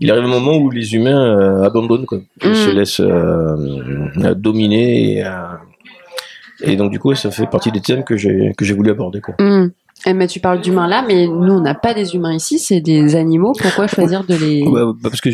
il 0.00 0.10
arrive 0.10 0.24
un 0.24 0.28
moment 0.28 0.56
où 0.56 0.70
les 0.70 0.94
humains 0.94 1.36
euh, 1.36 1.62
abandonnent, 1.62 2.06
quoi, 2.06 2.18
ils 2.42 2.56
se 2.56 2.70
mm. 2.70 2.74
laissent 2.74 4.34
dominer, 4.36 5.18
et, 5.18 6.72
et, 6.72 6.76
donc 6.76 6.90
du 6.90 6.98
coup, 6.98 7.14
ça 7.14 7.30
fait 7.30 7.46
partie 7.46 7.72
des 7.72 7.80
thèmes 7.80 8.04
que 8.04 8.16
j'ai 8.16 8.52
que 8.56 8.64
j'ai 8.64 8.74
voulu 8.74 8.90
aborder, 8.90 9.20
quoi. 9.20 9.34
Mm. 9.38 9.70
Eh, 10.06 10.14
mais 10.14 10.28
tu 10.28 10.38
parles 10.38 10.60
d'humains 10.60 10.86
là, 10.86 11.04
mais 11.06 11.26
nous 11.26 11.52
on 11.52 11.60
n'a 11.60 11.74
pas 11.74 11.92
des 11.92 12.14
humains 12.14 12.32
ici, 12.32 12.60
c'est 12.60 12.80
des 12.80 13.16
animaux. 13.16 13.52
Pourquoi 13.60 13.88
choisir 13.88 14.22
de 14.22 14.34
les 14.36 14.64
bah, 14.70 14.92
Parce 15.02 15.20
que 15.20 15.30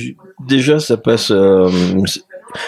déjà 0.46 0.78
ça 0.78 0.96
passe, 0.96 1.30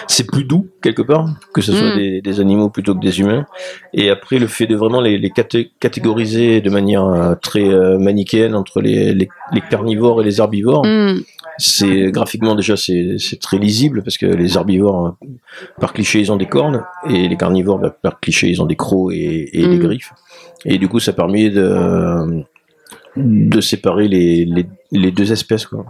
c'est 0.07 0.27
plus 0.27 0.43
doux 0.43 0.67
quelque 0.81 1.01
part 1.01 1.27
que 1.53 1.61
ce 1.61 1.73
soit 1.73 1.95
mm. 1.95 2.21
des, 2.21 2.39
animaux 2.39 2.69
plutôt 2.69 2.93
que 2.93 2.99
des 2.99 3.19
humains. 3.19 3.45
Et 3.93 4.09
après 4.09 4.39
le 4.39 4.47
fait 4.47 4.67
de 4.67 4.75
vraiment 4.75 5.01
les, 5.01 5.17
les 5.17 5.31
catégoriser 5.79 6.61
de 6.61 6.69
manière 6.69 7.05
euh, 7.05 7.35
très 7.35 7.67
euh, 7.67 7.97
manichéenne 7.97 8.55
entre 8.55 8.81
les, 8.81 9.13
les, 9.13 9.27
carnivores 9.69 10.21
et 10.21 10.25
les 10.25 10.39
herbivores, 10.39 10.85
mm. 10.85 11.21
c'est 11.57 12.11
graphiquement 12.11 12.55
déjà 12.55 12.75
c'est 12.77 13.39
très 13.41 13.57
lisible 13.57 14.03
parce 14.03 14.17
que 14.17 14.25
les 14.25 14.55
herbivores 14.55 15.15
par 15.79 15.93
cliché 15.93 16.19
ils 16.19 16.31
ont 16.31 16.37
des 16.37 16.45
cornes 16.45 16.83
et 17.09 17.27
les 17.27 17.37
carnivores 17.37 17.79
bah, 17.79 17.89
par 17.89 18.19
cliché 18.19 18.49
ils 18.49 18.61
ont 18.61 18.65
des 18.65 18.75
crocs 18.75 19.13
et, 19.13 19.59
et 19.59 19.67
des 19.67 19.79
griffes. 19.79 20.13
Et 20.65 20.77
du 20.77 20.87
coup 20.87 20.99
ça 20.99 21.13
permet 21.13 21.49
de 21.49 22.43
de 23.15 23.61
séparer 23.61 24.07
les, 24.07 24.45
les, 24.45 24.67
les 24.91 25.11
deux 25.11 25.31
espèces 25.31 25.65
quoi. 25.65 25.85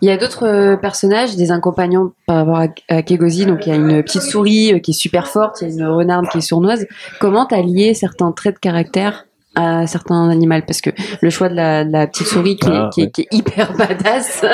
Il 0.00 0.08
y 0.08 0.10
a 0.10 0.16
d'autres 0.16 0.46
euh, 0.46 0.76
personnages, 0.76 1.36
des 1.36 1.50
incompagnons 1.50 2.12
par 2.26 2.46
rapport 2.46 2.68
à, 2.88 3.02
Kegozi. 3.02 3.46
Donc 3.46 3.66
il 3.66 3.70
y 3.70 3.72
a 3.72 3.76
une 3.76 4.02
petite 4.02 4.22
souris 4.22 4.72
euh, 4.74 4.78
qui 4.78 4.90
est 4.90 4.94
super 4.94 5.28
forte, 5.28 5.62
il 5.62 5.68
y 5.68 5.72
a 5.72 5.74
une 5.74 5.86
renarde 5.86 6.26
qui 6.30 6.38
est 6.38 6.42
sournoise. 6.42 6.86
Comment 7.20 7.46
t'as 7.46 7.62
lié 7.62 7.94
certains 7.94 8.32
traits 8.32 8.54
de 8.56 8.60
caractère 8.60 9.26
à 9.54 9.86
certains 9.86 10.30
animaux? 10.30 10.60
Parce 10.66 10.80
que 10.80 10.90
le 11.20 11.30
choix 11.30 11.48
de 11.48 11.54
la, 11.54 11.84
de 11.84 11.92
la 11.92 12.06
petite 12.06 12.26
souris 12.26 12.56
qui, 12.56 12.68
Ah, 12.70 12.88
est, 12.88 12.94
qui, 12.94 13.00
est, 13.00 13.04
ouais. 13.04 13.10
qui 13.10 13.20
est 13.22 13.28
hyper 13.30 13.72
badass. 13.76 14.44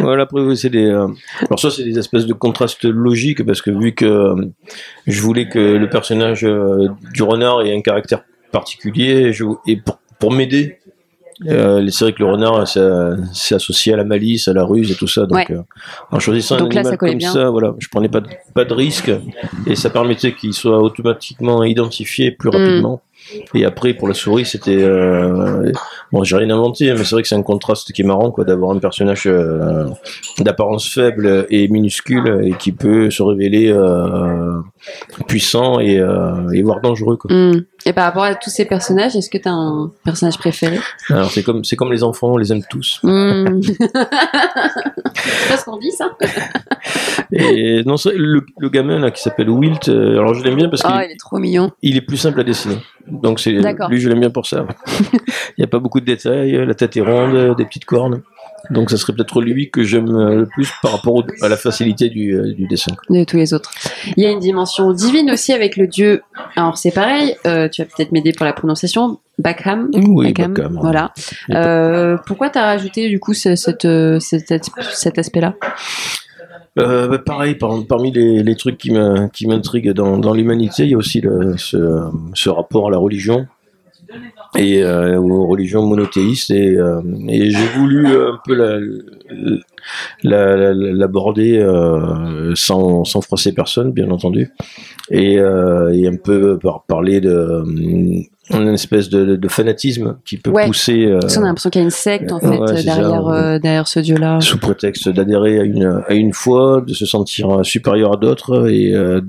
Voilà, 0.00 0.24
après, 0.24 0.40
c'est 0.56 0.70
des. 0.70 0.86
euh, 0.86 1.06
Alors, 1.46 1.58
ça, 1.60 1.70
c'est 1.70 1.84
des 1.84 1.98
espèces 1.98 2.26
de 2.26 2.32
contrastes 2.34 2.84
logiques 2.84 3.44
parce 3.46 3.62
que 3.62 3.70
vu 3.70 3.94
que 3.94 4.04
euh, 4.04 4.34
je 5.06 5.22
voulais 5.22 5.48
que 5.48 5.58
le 5.58 5.88
personnage 5.88 6.44
euh, 6.44 6.88
du 7.12 7.22
renard 7.22 7.62
ait 7.62 7.74
un 7.76 7.80
caractère 7.82 8.24
particulier, 8.50 9.32
je... 9.32 9.44
et 9.66 9.76
pour, 9.76 9.98
pour 10.18 10.32
m'aider. 10.32 10.78
Euh, 11.48 11.86
c'est 11.90 12.04
vrai 12.04 12.12
que 12.12 12.20
le 12.22 12.30
renard, 12.30 12.66
ça- 12.68 13.16
c'est 13.32 13.54
associé 13.54 13.94
à 13.94 13.96
la 13.96 14.04
malice, 14.04 14.48
à 14.48 14.52
la 14.52 14.64
ruse 14.64 14.90
et 14.90 14.94
tout 14.94 15.06
ça. 15.08 15.22
Donc, 15.22 15.36
Ouais. 15.36 15.46
euh, 15.50 15.62
en 16.10 16.18
choisissant 16.18 16.56
Donc 16.56 16.72
un 16.72 16.74
là, 16.74 16.80
animal 16.80 16.92
ça 16.92 16.96
comme 16.96 17.14
bien. 17.18 17.32
ça, 17.32 17.50
voilà, 17.50 17.74
je 17.78 17.88
prenais 17.88 18.08
pas 18.08 18.20
de, 18.20 18.28
pas 18.54 18.64
de 18.64 18.74
risque 18.74 19.10
et 19.66 19.74
ça 19.74 19.90
permettait 19.90 20.32
qu'il 20.34 20.52
soit 20.52 20.78
automatiquement 20.80 21.64
identifié 21.64 22.30
plus 22.30 22.50
Mm. 22.50 22.56
rapidement. 22.56 23.00
Et 23.54 23.64
après, 23.64 23.94
pour 23.94 24.08
la 24.08 24.14
souris, 24.14 24.44
c'était 24.44 24.82
euh, 24.82 25.70
bon, 26.10 26.24
j'ai 26.24 26.36
rien 26.36 26.50
inventé, 26.50 26.90
mais 26.92 27.04
c'est 27.04 27.14
vrai 27.14 27.22
que 27.22 27.28
c'est 27.28 27.36
un 27.36 27.42
contraste 27.42 27.92
qui 27.92 28.02
est 28.02 28.04
marrant, 28.04 28.32
quoi, 28.32 28.44
d'avoir 28.44 28.72
un 28.72 28.78
personnage 28.78 29.22
euh, 29.26 29.86
d'apparence 30.40 30.88
faible 30.88 31.46
et 31.48 31.68
minuscule 31.68 32.40
et 32.42 32.52
qui 32.54 32.72
peut 32.72 33.10
se 33.10 33.22
révéler 33.22 33.70
euh, 33.72 34.58
puissant 35.28 35.78
et, 35.78 35.98
euh, 36.00 36.50
et 36.52 36.62
voire 36.62 36.80
dangereux, 36.80 37.16
quoi. 37.16 37.32
Hmm. 37.32 37.62
Et 37.84 37.92
par 37.92 38.04
rapport 38.04 38.22
à 38.24 38.34
tous 38.34 38.50
ces 38.50 38.64
personnages, 38.64 39.16
est-ce 39.16 39.28
que 39.28 39.38
tu 39.38 39.48
as 39.48 39.52
un 39.52 39.90
personnage 40.04 40.38
préféré? 40.38 40.78
Alors 41.10 41.30
c'est 41.30 41.42
comme 41.42 41.64
c'est 41.64 41.76
comme 41.76 41.92
les 41.92 42.02
enfants, 42.04 42.32
on 42.32 42.36
les 42.36 42.52
aime 42.52 42.62
tous. 42.70 43.00
Hmm. 43.02 43.60
C'est 43.62 43.88
pas 45.48 45.56
ce 45.56 45.64
qu'on 45.64 45.78
dit, 45.78 45.90
ça 45.92 46.10
Et 47.32 47.82
non, 47.84 47.96
le, 48.14 48.44
le 48.58 48.68
gamin 48.68 48.98
là 48.98 49.10
qui 49.10 49.22
s'appelle 49.22 49.48
Wilt, 49.50 49.88
euh, 49.88 50.18
alors 50.18 50.34
je 50.34 50.42
l'aime 50.44 50.56
bien 50.56 50.68
parce 50.68 50.82
qu'il 50.82 50.90
Oh, 50.94 51.00
il 51.04 51.12
est 51.12 51.18
trop 51.18 51.38
mignon. 51.38 51.70
il 51.82 51.96
est 51.96 52.02
plus 52.02 52.16
simple 52.16 52.40
à 52.40 52.44
dessiner. 52.44 52.78
Donc 53.06 53.40
c'est 53.40 53.50
lui 53.52 54.00
je 54.00 54.08
l'aime 54.08 54.20
bien 54.20 54.30
pour 54.30 54.46
ça. 54.46 54.66
Il 55.56 55.60
n'y 55.60 55.64
a 55.64 55.68
pas 55.68 55.78
beaucoup 55.78 56.00
de 56.00 56.06
détails, 56.06 56.64
la 56.66 56.74
tête 56.74 56.96
est 56.96 57.00
ronde, 57.00 57.56
des 57.56 57.64
petites 57.64 57.84
cornes. 57.84 58.22
Donc 58.70 58.90
ça 58.90 58.96
serait 58.96 59.12
peut-être 59.12 59.40
lui 59.42 59.70
que 59.70 59.82
j'aime 59.82 60.08
euh, 60.14 60.34
le 60.36 60.46
plus 60.46 60.68
par 60.82 60.92
rapport 60.92 61.14
au- 61.14 61.24
à 61.42 61.48
la 61.48 61.56
facilité 61.56 62.08
du, 62.08 62.32
euh, 62.34 62.52
du 62.54 62.66
dessin. 62.66 62.92
de 63.10 63.24
tous 63.24 63.36
les 63.36 63.52
autres. 63.54 63.70
Il 64.16 64.22
y 64.22 64.26
a 64.26 64.30
une 64.30 64.38
dimension 64.38 64.92
divine 64.92 65.30
aussi 65.30 65.52
avec 65.52 65.76
le 65.76 65.86
dieu. 65.88 66.22
Alors 66.56 66.78
c'est 66.78 66.92
pareil, 66.92 67.34
euh, 67.46 67.68
tu 67.68 67.82
vas 67.82 67.88
peut-être 67.94 68.12
m'aider 68.12 68.32
pour 68.32 68.46
la 68.46 68.52
prononciation. 68.52 69.18
Backham. 69.38 69.90
Oui, 69.94 70.26
Backham, 70.32 70.54
Backham. 70.54 70.78
Voilà. 70.80 71.12
Euh, 71.50 72.16
pourquoi 72.26 72.50
t'as 72.50 72.62
rajouté 72.66 73.08
du 73.08 73.18
coup 73.18 73.34
cette, 73.34 73.58
cet, 74.20 75.18
aspect-là? 75.18 75.54
Euh, 76.78 77.08
bah, 77.08 77.18
pareil, 77.18 77.54
par- 77.56 77.84
parmi 77.88 78.12
les, 78.12 78.42
les 78.42 78.56
trucs 78.56 78.78
qui 78.78 78.90
m'intriguent 79.46 79.92
dans, 79.92 80.18
dans 80.18 80.32
l'humanité, 80.32 80.84
il 80.84 80.90
y 80.90 80.94
a 80.94 80.96
aussi 80.96 81.20
le, 81.20 81.56
ce, 81.58 81.76
ce 82.34 82.48
rapport 82.48 82.88
à 82.88 82.90
la 82.90 82.98
religion 82.98 83.46
et 84.56 84.82
euh, 84.82 85.18
aux 85.18 85.46
religions 85.46 85.86
monothéistes. 85.86 86.50
Et, 86.50 86.76
euh, 86.76 87.00
et 87.28 87.50
j'ai 87.50 87.66
voulu 87.76 88.06
un 88.06 88.38
peu 88.44 88.54
la- 88.54 88.78
la- 90.22 90.56
la- 90.56 90.72
l'aborder 90.74 91.58
euh, 91.58 92.52
sans, 92.54 93.04
sans 93.04 93.20
froisser 93.20 93.52
personne, 93.52 93.92
bien 93.92 94.10
entendu, 94.10 94.50
et, 95.10 95.38
euh, 95.38 95.92
et 95.92 96.06
un 96.06 96.16
peu 96.16 96.58
par, 96.58 96.84
parler 96.84 97.20
de 97.20 97.30
euh, 97.30 97.64
une 98.50 98.68
espèce 98.74 99.08
de, 99.08 99.36
de 99.36 99.48
fanatisme 99.48 100.18
qui 100.24 100.36
peut 100.36 100.50
Ouais. 100.50 100.66
pousser 100.66 101.06
euh, 101.06 101.20
qu'on 101.20 101.42
a 101.42 101.46
l'impression 101.46 101.70
qu'il 101.70 101.80
y 101.80 101.82
a 101.82 101.86
une 101.86 101.90
secte 101.90 102.32
en 102.32 102.40
fait 102.40 102.48
Ouais, 102.48 102.66
c'est 102.68 102.82
ça, 102.82 102.96
derrière, 102.96 103.26
euh, 103.28 103.84
ce 103.86 104.00
dieu-là. 104.00 104.40
sous 104.40 104.58
prétexte 104.58 105.08
d'adhérer 105.08 105.60
à 105.60 105.62
une, 105.64 106.02
à 106.06 106.12
une 106.14 106.32
foi, 106.32 106.82
de 106.86 106.92
se 106.92 107.06
sentir 107.06 107.64
supérieur 107.64 108.12
à 108.14 108.16
d'autres 108.16 108.68
et 108.70 108.94
euh, 108.94 109.20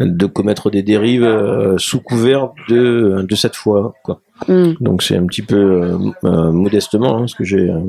de 0.00 0.26
commettre 0.26 0.70
des 0.70 0.82
dérives 0.82 1.24
euh, 1.24 1.78
sous 1.78 2.00
couvert 2.00 2.50
de, 2.68 3.24
de 3.28 3.34
cette 3.34 3.56
foi. 3.56 3.94
Quoi. 4.02 4.20
Hmm. 4.48 4.74
Donc 4.80 5.02
c'est 5.02 5.16
un 5.16 5.26
petit 5.26 5.42
peu 5.42 5.56
euh, 5.56 5.98
euh, 6.24 6.52
modestement 6.52 7.18
hein, 7.18 7.26
ce 7.26 7.34
que 7.34 7.42
j'ai 7.42 7.70
euh, 7.70 7.80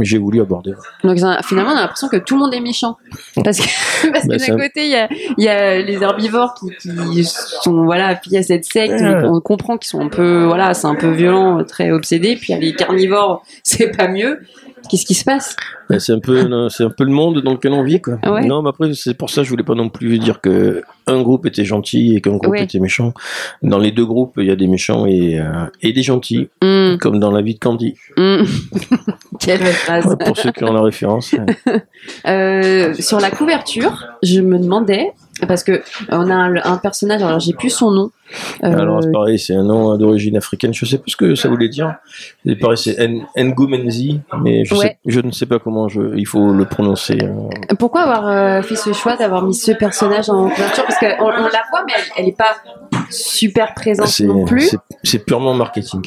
j'ai 0.00 0.16
voulu 0.16 0.40
aborder. 0.40 0.72
Donc 1.04 1.18
finalement, 1.44 1.72
on 1.72 1.76
a 1.76 1.82
l'impression 1.82 2.08
que 2.08 2.16
tout 2.16 2.34
le 2.34 2.40
monde 2.40 2.54
est 2.54 2.60
méchant. 2.60 2.96
Parce 3.44 3.60
que, 3.60 4.10
parce 4.12 4.24
que 4.24 4.28
Bah, 4.28 4.36
d'un 4.38 4.56
côté, 4.56 4.86
il 4.86 4.90
y 4.90 4.96
a, 4.96 5.08
y 5.36 5.48
a 5.48 5.82
les 5.82 6.02
herbivores 6.02 6.54
qui, 6.54 6.70
qui 7.12 7.24
sont 7.24 7.84
voilà, 7.84 8.08
affiliés 8.08 8.38
à 8.38 8.42
cette 8.42 8.64
secte. 8.64 8.92
Ouais. 8.92 9.24
On 9.24 9.40
comprend 9.40 9.76
qu'ils 9.76 9.88
sont 9.88 10.00
un 10.00 10.08
peu, 10.08 10.44
voilà, 10.44 10.72
c'est 10.72 10.86
un 10.86 10.94
peu 10.94 11.10
violent, 11.10 11.62
très 11.64 11.90
obsédés. 11.90 12.36
Puis 12.36 12.46
il 12.48 12.52
y 12.52 12.54
a 12.54 12.60
les 12.60 12.74
carnivores, 12.74 13.42
c'est 13.62 13.94
pas 13.94 14.08
mieux. 14.08 14.40
Qu'est-ce 14.88 15.04
qui 15.04 15.14
se 15.14 15.24
passe? 15.24 15.56
Ben, 15.90 15.98
c'est 15.98 16.12
un 16.12 16.20
peu 16.20 16.68
c'est 16.70 16.84
un 16.84 16.90
peu 16.90 17.04
le 17.04 17.10
monde 17.10 17.42
dans 17.42 17.52
lequel 17.52 17.72
on 17.72 17.82
vit 17.82 18.00
quoi. 18.00 18.18
Ouais. 18.26 18.46
Non, 18.46 18.62
mais 18.62 18.70
après 18.70 18.94
c'est 18.94 19.12
pour 19.12 19.28
ça 19.28 19.42
que 19.42 19.44
je 19.44 19.50
voulais 19.50 19.62
pas 19.64 19.74
non 19.74 19.90
plus 19.90 20.18
dire 20.18 20.40
que 20.40 20.82
un 21.06 21.20
groupe 21.20 21.46
était 21.46 21.64
gentil 21.64 22.16
et 22.16 22.20
qu'un 22.20 22.36
groupe 22.36 22.52
Ouais. 22.52 22.62
était 22.64 22.78
méchant. 22.78 23.12
Dans 23.62 23.78
les 23.78 23.90
deux 23.92 24.06
groupes, 24.06 24.34
il 24.38 24.46
y 24.46 24.50
a 24.50 24.56
des 24.56 24.66
méchants 24.66 25.06
et 25.06 25.38
euh, 25.38 25.66
et 25.82 25.89
des 25.92 26.02
gentils, 26.02 26.48
Hmm, 26.62 26.96
comme 26.98 27.18
dans 27.18 27.30
la 27.30 27.42
vie 27.42 27.54
de 27.54 27.58
Candy. 27.58 27.94
hmm. 28.16 28.42
Quelle 29.40 29.60
phrase. 29.60 30.16
Pour 30.24 30.36
ceux 30.36 30.52
qui 30.52 30.64
ont 30.64 30.72
la 30.72 30.82
référence. 30.82 31.34
Euh, 32.26 32.94
sur 32.94 33.20
la 33.20 33.30
couverture, 33.30 34.06
je 34.22 34.40
me 34.40 34.58
demandais 34.58 35.12
parce 35.46 35.62
que 35.64 35.82
on 36.10 36.30
a 36.30 36.34
un, 36.34 36.56
un 36.56 36.76
personnage. 36.78 37.22
Alors 37.22 37.40
j'ai 37.40 37.52
plus 37.52 37.70
son 37.70 37.90
nom. 37.90 38.10
Euh, 38.62 38.72
Alors 38.78 39.02
c'est 39.02 39.12
pareil, 39.12 39.38
c'est 39.38 39.54
un 39.54 39.64
nom 39.64 39.96
d'origine 39.96 40.36
africaine. 40.36 40.72
Je 40.74 40.84
sais 40.84 40.98
pas 40.98 41.04
ce 41.06 41.16
que 41.16 41.34
ça 41.34 41.48
voulait 41.48 41.68
dire. 41.68 41.94
C'est 42.46 42.56
pareil, 42.56 42.76
c'est 42.78 42.96
Ngumenzi, 43.36 44.20
mais 44.42 44.64
je, 44.64 44.74
Ouais. 44.74 44.80
sais, 44.80 44.98
je 45.06 45.20
ne 45.20 45.30
sais 45.30 45.46
pas 45.46 45.58
comment 45.58 45.88
je, 45.88 46.16
il 46.16 46.26
faut 46.26 46.52
le 46.52 46.64
prononcer. 46.64 47.18
euh. 47.22 47.74
Pourquoi 47.78 48.02
avoir 48.02 48.28
euh, 48.28 48.62
fait 48.62 48.76
ce 48.76 48.92
choix 48.92 49.16
d'avoir 49.16 49.44
mis 49.44 49.54
ce 49.54 49.72
personnage 49.72 50.30
en 50.30 50.48
couverture? 50.48 50.84
Parce 50.86 50.98
qu'on 50.98 51.24
on 51.24 51.28
la 51.28 51.62
voit, 51.70 51.84
mais 51.86 51.92
elle, 51.96 52.04
elle 52.24 52.28
est 52.28 52.36
pas 52.36 52.56
super 53.10 53.74
présente 53.74 54.20
non 54.20 54.44
plus. 54.44 54.76
c'est 55.02 55.24
purement 55.24 55.54
marketing. 55.54 56.02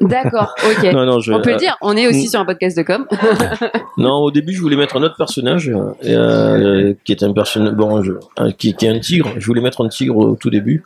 D'accord, 0.00 0.54
ok. 0.64 0.92
Non, 0.92 1.04
non, 1.06 1.20
je, 1.20 1.32
On 1.32 1.40
peut 1.40 1.50
le 1.50 1.54
euh, 1.56 1.58
dire, 1.58 1.76
on 1.80 1.96
est 1.96 2.06
aussi 2.08 2.26
mm. 2.26 2.30
sur 2.30 2.40
un 2.40 2.44
podcast 2.44 2.76
de 2.76 2.82
com. 2.82 3.06
non, 3.98 4.14
au 4.16 4.30
début, 4.30 4.52
je 4.52 4.60
voulais 4.60 4.76
mettre 4.76 4.96
un 4.96 5.02
autre 5.02 5.16
personnage 5.16 5.68
euh, 5.68 5.92
euh, 6.04 6.94
qui 7.04 7.12
est 7.12 7.22
un 7.22 7.32
personnage, 7.32 7.74
bon, 7.74 8.02
je- 8.02 8.12
euh, 8.40 8.50
qui, 8.58 8.74
qui 8.74 8.86
est 8.86 8.88
un 8.88 8.98
tigre. 8.98 9.28
Je 9.36 9.46
voulais 9.46 9.60
mettre 9.60 9.84
un 9.84 9.88
tigre 9.88 10.16
au 10.16 10.34
tout 10.34 10.50
début. 10.50 10.84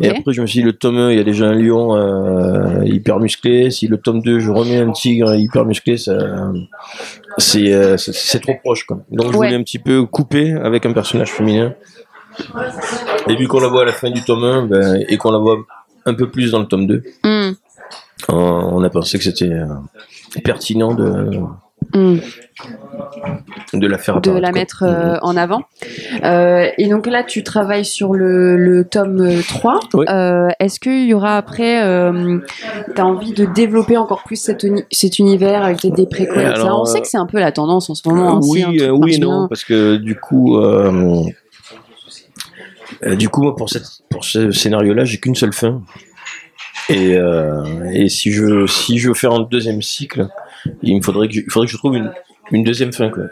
Et 0.00 0.08
après, 0.10 0.32
je 0.32 0.40
me 0.42 0.46
suis 0.46 0.60
dit, 0.60 0.64
le 0.64 0.72
tome 0.72 0.96
1, 0.98 1.10
il 1.12 1.16
y 1.18 1.20
a 1.20 1.24
déjà 1.24 1.46
un 1.46 1.54
lion 1.54 1.96
euh, 1.96 2.84
hyper 2.84 3.18
musclé. 3.18 3.70
Si 3.70 3.86
le 3.88 3.96
tome 3.98 4.22
2, 4.22 4.38
je 4.38 4.50
remets 4.50 4.78
un 4.78 4.92
tigre 4.92 5.34
hyper 5.34 5.64
musclé, 5.64 5.96
ça, 5.96 6.16
c'est, 7.38 7.72
euh, 7.72 7.96
trop 8.42 8.54
proche. 8.62 8.84
Quoi. 8.86 8.98
Donc, 9.10 9.32
je 9.32 9.38
Ouais. 9.38 9.48
voulais 9.48 9.54
un 9.58 9.62
petit 9.62 9.78
peu 9.78 10.04
couper 10.06 10.52
avec 10.52 10.86
un 10.86 10.92
personnage 10.92 11.30
féminin. 11.32 11.74
Et 13.28 13.36
vu 13.36 13.48
qu'on 13.48 13.60
la 13.60 13.68
voit 13.68 13.82
à 13.82 13.86
la 13.86 13.92
fin 13.92 14.10
du 14.10 14.22
tome 14.22 14.44
1, 14.44 14.66
ben, 14.66 15.04
et 15.08 15.16
qu'on 15.16 15.30
la 15.32 15.38
voit 15.38 15.58
un 16.04 16.14
peu 16.14 16.28
plus 16.30 16.52
dans 16.52 16.60
le 16.60 16.66
tome 16.66 16.86
2, 16.86 17.02
Hmm, 17.24 17.52
on, 18.28 18.82
a 18.82 18.90
pensé 18.90 19.18
que 19.18 19.24
c'était 19.24 19.52
euh, 19.52 19.66
pertinent 20.44 20.94
de, 20.94 21.30
hmm. 21.94 22.18
de 23.74 23.86
la 23.86 23.98
faire 23.98 24.20
De 24.20 24.30
la 24.30 24.52
mettre 24.52 24.82
euh, 24.84 25.16
en 25.22 25.36
avant. 25.36 25.62
Euh, 26.24 26.66
et 26.78 26.88
donc 26.88 27.06
là, 27.06 27.22
tu 27.22 27.42
travailles 27.42 27.84
sur 27.84 28.14
le, 28.14 28.56
le 28.56 28.84
tome 28.84 29.20
euh, 29.20 29.40
3. 29.46 29.80
Oui. 29.94 30.06
Euh, 30.08 30.48
Est-ce 30.58 30.80
qu'il 30.80 31.06
y 31.06 31.14
aura 31.14 31.36
après, 31.36 31.80
tu 32.94 33.00
as 33.00 33.06
envie 33.06 33.32
de 33.32 33.44
développer 33.44 33.96
encore 33.96 34.24
plus 34.24 34.36
cet, 34.36 34.62
uni- 34.64 34.84
cet 34.90 35.18
univers 35.18 35.62
avec 35.62 35.80
des, 35.94 36.06
préquels 36.06 36.54
On 36.64 36.84
sait 36.84 37.00
que 37.00 37.08
c'est 37.08 37.18
un 37.18 37.26
peu 37.26 37.38
la 37.38 37.52
tendance 37.52 37.90
en 37.90 37.94
ce 37.94 38.08
moment. 38.08 38.36
hein, 38.36 38.40
oui, 38.42 38.64
euh, 38.80 38.90
oui, 38.90 39.18
non, 39.18 39.40
bien. 39.40 39.48
parce 39.48 39.64
que 39.64 39.96
du 39.96 40.16
coup, 40.18 40.58
du 43.02 43.28
coup, 43.28 43.42
moi, 43.42 43.54
pour, 43.54 43.70
cette, 43.70 43.86
pour 44.10 44.24
ce 44.24 44.50
scénario-là, 44.50 45.04
j'ai 45.04 45.18
qu'une 45.18 45.34
seule 45.34 45.52
fin. 45.52 45.82
Et, 46.88 47.16
euh, 47.16 47.64
et 47.92 48.08
si 48.08 48.30
je 48.30 48.66
si 48.66 48.98
je 48.98 49.08
veux 49.08 49.14
faire 49.14 49.32
un 49.32 49.40
deuxième 49.42 49.82
cycle, 49.82 50.28
il 50.82 50.96
me 50.96 51.02
faudrait 51.02 51.26
que 51.28 51.34
je, 51.34 51.40
il 51.40 51.50
faudrait 51.50 51.66
que 51.66 51.72
je 51.72 51.78
trouve 51.78 51.96
une, 51.96 52.12
une 52.52 52.62
deuxième 52.64 52.92
fin. 52.92 53.10
Quoi. 53.10 53.24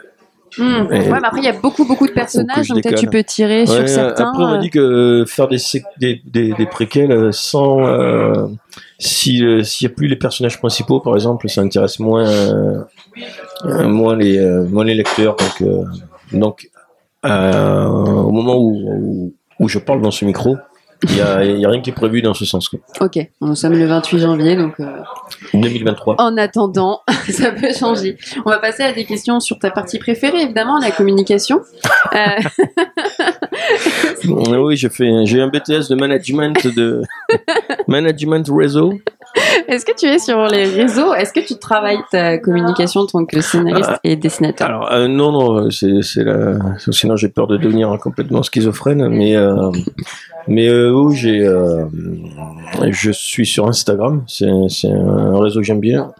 Hmm. 0.57 0.87
Et- 0.91 0.99
Ouais, 0.99 1.09
mais 1.09 1.27
après, 1.27 1.39
il 1.39 1.45
y 1.45 1.49
a 1.49 1.53
beaucoup, 1.59 1.85
beaucoup 1.85 2.05
de 2.07 2.11
personnages, 2.13 2.67
donc 2.67 2.81
peut-être 2.83 2.99
tu 2.99 3.07
peux 3.07 3.23
tirer 3.23 3.61
Ouais, 3.61 3.65
sur 3.67 3.87
certains. 3.89 4.29
Après, 4.29 4.43
on 4.43 4.47
m'a 4.47 4.55
euh, 4.55 4.59
dit 4.59 4.69
que 4.69 5.23
faire 5.27 5.47
des, 5.47 5.57
des, 5.99 6.21
des, 6.25 6.53
des 6.53 6.65
préquels 6.65 7.31
sans. 7.33 7.85
euh, 7.85 8.47
si, 8.99 9.43
euh, 9.43 9.63
S'il 9.63 9.87
n'y 9.87 9.93
a 9.93 9.95
plus 9.95 10.07
les 10.07 10.15
personnages 10.15 10.59
principaux, 10.59 10.99
par 10.99 11.15
exemple, 11.15 11.47
ça 11.49 11.61
intéresse 11.61 11.99
moins, 11.99 12.25
moins, 13.63 14.15
les, 14.15 14.39
moins 14.69 14.83
les 14.85 14.95
lecteurs. 14.95 15.35
Donc, 15.35 15.69
donc 16.33 16.69
au 17.23 18.31
moment 18.31 18.57
où, 18.57 18.81
où, 18.89 19.33
où 19.59 19.67
je 19.69 19.79
parle 19.79 20.01
dans 20.01 20.11
ce 20.11 20.25
micro, 20.25 20.57
il 21.09 21.55
n'y 21.55 21.65
a, 21.65 21.69
rien 21.69 21.81
qui 21.81 21.89
est 21.89 21.93
prévu 21.93 22.21
dans 22.21 22.33
ce 22.33 22.45
sens. 22.45 22.69
Ok, 22.99 23.19
nous 23.41 23.55
sommes 23.55 23.73
le 23.73 23.85
28 23.85 24.19
janvier, 24.19 24.55
donc 24.55 24.79
euh, 24.79 24.99
2023. 25.53 26.15
en 26.19 26.37
attendant, 26.37 27.01
ça 27.29 27.51
peut 27.51 27.73
changer. 27.73 28.17
On 28.45 28.49
va 28.49 28.59
passer 28.59 28.83
à 28.83 28.93
des 28.93 29.05
questions 29.05 29.39
sur 29.39 29.59
ta 29.59 29.71
partie 29.71 29.99
préférée, 29.99 30.41
évidemment, 30.41 30.79
la 30.79 30.91
communication. 30.91 31.61
Euh, 32.13 32.25
Euh, 32.25 32.75
Oui, 34.27 34.75
j'ai 34.77 34.89
fait, 34.89 35.09
j'ai 35.25 35.41
un 35.41 35.47
BTS 35.47 35.89
de 35.89 35.95
management 35.95 36.67
de 36.67 37.01
management 37.87 38.47
réseau. 38.49 38.93
Est-ce 39.67 39.85
que 39.85 39.91
tu 39.95 40.05
es 40.05 40.17
sur 40.19 40.45
les 40.47 40.65
réseaux? 40.65 41.13
Est-ce 41.13 41.33
que 41.33 41.45
tu 41.45 41.57
travailles 41.57 41.99
ta 42.09 42.37
communication 42.37 43.01
en 43.01 43.05
tant 43.05 43.25
que 43.25 43.41
scénariste 43.41 43.89
Ah. 43.93 43.99
et 44.03 44.15
dessinateur? 44.15 44.67
Alors 44.67 44.91
euh, 44.91 45.07
non, 45.07 45.31
non, 45.31 45.69
c'est, 45.71 46.01
c'est 46.01 46.23
la... 46.23 46.57
sinon 46.91 47.15
j'ai 47.15 47.29
peur 47.29 47.47
de 47.47 47.57
devenir 47.57 47.97
complètement 48.01 48.43
schizophrène, 48.43 49.07
mais 49.09 49.35
euh, 49.35 49.71
Mais 50.47 50.67
euh, 50.67 50.91
oui, 50.91 51.15
j'ai, 51.15 51.49
je 52.91 53.11
suis 53.11 53.45
sur 53.45 53.67
Instagram, 53.67 54.23
c'est 54.27 54.49
c'est 54.69 54.91
un 54.91 55.37
réseau 55.39 55.59
que 55.59 55.65
j'aime 55.65 55.79
bien, 55.79 56.13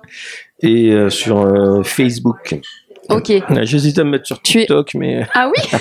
et 0.62 0.94
sur 1.10 1.48
Facebook. 1.86 2.60
Ok. 3.10 3.32
J'hésite 3.64 4.00
à 4.00 4.04
me 4.04 4.12
mettre 4.12 4.26
sur 4.28 4.38
es- 4.38 4.42
TikTok, 4.44 4.94
mais 4.96 5.26
Ah 5.34 5.50
oui? 5.50 5.62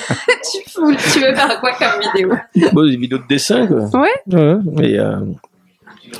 Tu, 0.52 0.70
fous- 0.70 0.92
tu 1.12 1.20
veux 1.20 1.34
faire 1.34 1.60
quoi 1.60 1.72
comme 1.72 2.00
vidéo? 2.12 2.32
Bon, 2.72 2.84
des 2.86 2.96
vidéos 2.96 3.18
de 3.18 3.26
dessin, 3.28 3.66
quoi. 3.66 3.88
Ouais. 4.00 4.08
Ouais. 4.32 4.90
Et, 4.90 4.98
euh, 4.98 5.16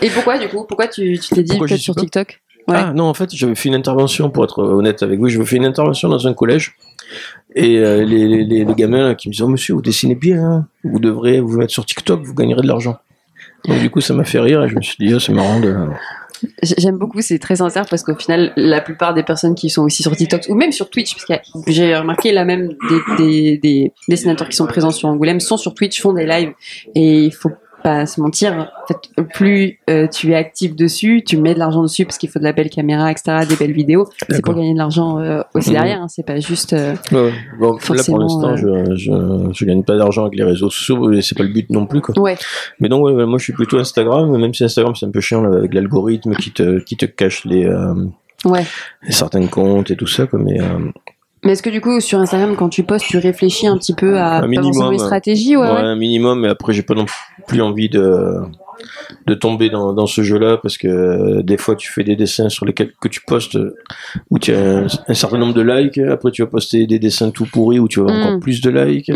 Et 0.03 0.11
pourquoi 0.11 0.39
du 0.39 0.49
coup? 0.49 0.65
Pourquoi 0.67 0.89
tu 0.89 1.19
t'es 1.19 1.43
dit 1.43 1.59
peut-être 1.59 1.77
sur 1.77 1.95
TikTok? 1.95 2.41
Ouais. 2.67 2.77
Ah 2.79 2.93
non, 2.95 3.05
en 3.05 3.15
fait, 3.15 3.29
j'avais 3.35 3.55
fait 3.55 3.69
une 3.69 3.75
intervention, 3.75 4.31
pour 4.31 4.45
être 4.45 4.63
honnête 4.63 5.03
avec 5.03 5.19
vous, 5.19 5.29
j'avais 5.29 5.45
fait 5.45 5.57
une 5.57 5.67
intervention 5.67 6.09
dans 6.09 6.27
un 6.27 6.33
collège. 6.33 6.75
Et 7.55 7.77
euh, 7.79 8.03
les, 8.05 8.27
les, 8.27 8.43
les, 8.45 8.65
les 8.65 8.75
gamins 8.75 9.09
là, 9.09 9.15
qui 9.15 9.29
me 9.29 9.33
disaient, 9.33 9.45
oh 9.45 9.49
monsieur, 9.49 9.75
vous 9.75 9.83
dessinez 9.83 10.15
bien, 10.15 10.43
hein. 10.43 10.67
vous 10.83 10.99
devrez 10.99 11.41
vous 11.41 11.59
mettre 11.59 11.73
sur 11.73 11.85
TikTok, 11.85 12.23
vous 12.23 12.35
gagnerez 12.35 12.63
de 12.63 12.67
l'argent. 12.67 12.97
Donc 13.67 13.79
du 13.81 13.91
coup, 13.91 14.01
ça 14.01 14.15
m'a 14.15 14.25
fait 14.25 14.41
rire 14.41 14.65
et 14.65 14.69
je 14.71 14.75
me 14.77 14.81
suis 14.81 14.97
dit, 14.99 15.13
oh, 15.15 15.19
c'est 15.21 15.33
marrant 15.35 15.61
de... 15.61 15.77
J'aime 16.63 16.99
beaucoup, 16.99 17.21
c'est 17.21 17.39
très 17.39 17.57
sincère 17.57 17.87
parce 17.89 18.03
qu'au 18.03 18.15
final, 18.15 18.53
la 18.57 18.81
plupart 18.81 19.15
des 19.15 19.23
personnes 19.23 19.55
qui 19.55 19.71
sont 19.71 19.83
aussi 19.83 20.03
sur 20.03 20.15
TikTok 20.17 20.47
ou 20.49 20.55
même 20.55 20.73
sur 20.73 20.91
Twitch, 20.91 21.15
parce 21.15 21.25
que 21.25 21.71
j'ai 21.71 21.97
remarqué 21.97 22.33
là 22.33 22.45
même 22.45 22.75
des, 22.89 23.17
des, 23.17 23.59
des 23.59 23.93
dessinateurs 24.09 24.49
qui 24.49 24.57
sont 24.57 24.67
présents 24.67 24.91
sur 24.91 25.09
Angoulême 25.09 25.41
sont 25.41 25.57
sur 25.57 25.75
Twitch, 25.75 26.01
font 26.01 26.13
des 26.13 26.27
lives 26.27 26.53
et 26.95 27.25
il 27.25 27.33
faut 27.33 27.51
pas 27.85 28.07
se 28.07 28.21
mentir. 28.21 28.53
En 28.83 28.87
fait, 28.89 29.25
plus 29.35 29.79
euh, 29.89 30.09
tu 30.09 30.33
es 30.33 30.35
actif 30.35 30.75
dessus, 30.75 31.23
tu 31.25 31.37
mets 31.37 31.55
de 31.55 31.59
l'argent 31.61 31.83
dessus 31.83 32.05
parce 32.05 32.19
qu'il 32.19 32.29
faut 32.31 32.41
de 32.41 32.45
la 32.45 32.53
belle 32.53 32.71
caméra, 32.71 33.11
etc., 33.13 33.47
des 33.49 33.55
belles 33.57 33.73
vidéos. 33.75 34.09
C'est 34.29 34.43
pour 34.43 34.55
gagner 34.55 34.73
de 34.73 34.79
l'argent 34.79 35.19
euh, 35.21 35.43
aussi 35.55 35.69
Mhm. 35.69 35.75
derrière. 35.77 36.01
hein, 36.03 36.09
c'est 36.09 36.27
pas 36.27 36.41
juste. 36.41 36.73
euh, 36.73 36.95
Ouais. 37.13 37.33
Bon, 37.61 37.75
là, 37.75 38.03
pour 38.07 38.19
l'instant, 38.19 38.57
je, 38.57 38.97
je, 38.97 39.51
je 39.53 39.65
gagne 39.65 39.85
pas 39.85 39.97
d'argent 39.97 40.23
avec 40.23 40.35
les 40.37 40.45
réseaux 40.45 40.71
sociaux 40.71 41.13
et 41.13 41.23
c'est 41.23 41.37
pas 41.37 41.45
le 41.45 41.53
but 41.53 41.71
non 41.71 41.87
plus, 41.87 42.01
quoi. 42.01 42.19
Ouais. 42.21 42.37
Mais 42.81 42.89
donc, 42.89 43.05
ouais, 43.05 43.27
moi, 43.27 43.39
je 43.39 43.45
suis 43.45 43.53
plutôt 43.53 43.79
Instagram, 43.79 44.37
même 44.37 44.55
si 44.55 44.65
Instagram, 44.65 44.95
c'est 44.97 45.07
un 45.07 45.11
peu 45.11 45.21
chiant 45.21 45.43
là, 45.43 45.57
avec 45.59 45.75
l'algorithme 45.75 46.35
qui 46.37 46.51
te, 46.51 46.79
qui 46.81 46.97
te 46.97 47.05
cache 47.07 47.45
les, 47.45 47.69
Ouais. 48.45 48.65
certains 49.09 49.47
comptes 49.47 49.91
et 49.91 49.97
tout 49.97 50.07
ça, 50.07 50.27
quoi. 50.27 50.39
Mais, 50.39 50.61
euh, 50.61 50.91
Mais 51.45 51.53
est-ce 51.53 51.63
que 51.63 51.71
du 51.71 51.81
coup 51.81 52.01
sur 52.01 52.19
Instagram, 52.19 52.57
quand 52.57 52.69
tu 52.71 52.83
postes, 52.83 53.07
tu 53.07 53.19
réfléchis 53.19 53.67
un 53.67 53.77
petit 53.77 53.95
peu 53.95 54.19
à 54.19 54.39
Un 54.43 54.47
minimum, 54.47 54.93
une 54.93 55.01
euh, 55.01 55.05
stratégie, 55.05 55.57
ouais, 55.57 55.63
ouais, 55.67 55.73
ouais. 55.73 55.79
un 55.79 55.97
minimum, 55.97 56.41
mais 56.41 56.49
après, 56.49 56.73
j'ai 56.73 56.83
pas 56.83 56.95
non 56.95 57.07
plus 57.47 57.61
envie 57.61 57.89
de, 57.91 58.41
de 59.27 59.35
tomber 59.35 59.69
dans, 59.69 59.93
dans 59.93 60.07
ce 60.07 60.23
jeu-là 60.23 60.57
parce 60.63 60.79
que 60.79 60.89
euh, 60.89 61.43
des 61.43 61.59
fois, 61.59 61.77
tu 61.77 61.93
fais 61.93 62.03
des 62.03 62.17
dessins 62.17 62.49
sur 62.49 62.65
lesquels 62.65 62.93
que 63.01 63.09
tu 63.09 63.21
postes 63.27 63.59
où 64.31 64.39
tu 64.39 64.55
as 64.55 64.79
un, 64.79 64.87
un 65.09 65.15
certain 65.15 65.39
nombre 65.39 65.55
de 65.55 65.61
likes, 65.63 65.99
après, 65.99 66.31
tu 66.31 66.43
vas 66.43 66.49
poster 66.49 66.87
des 66.87 66.99
dessins 66.99 67.31
tout 67.31 67.45
pourris 67.47 67.79
où 67.79 67.89
tu 67.89 68.01
vas 68.01 68.07
avoir 68.07 68.19
Mm. 68.19 68.27
encore 68.29 68.41
plus 68.41 68.61
de 68.61 68.71
likes. 68.71 69.11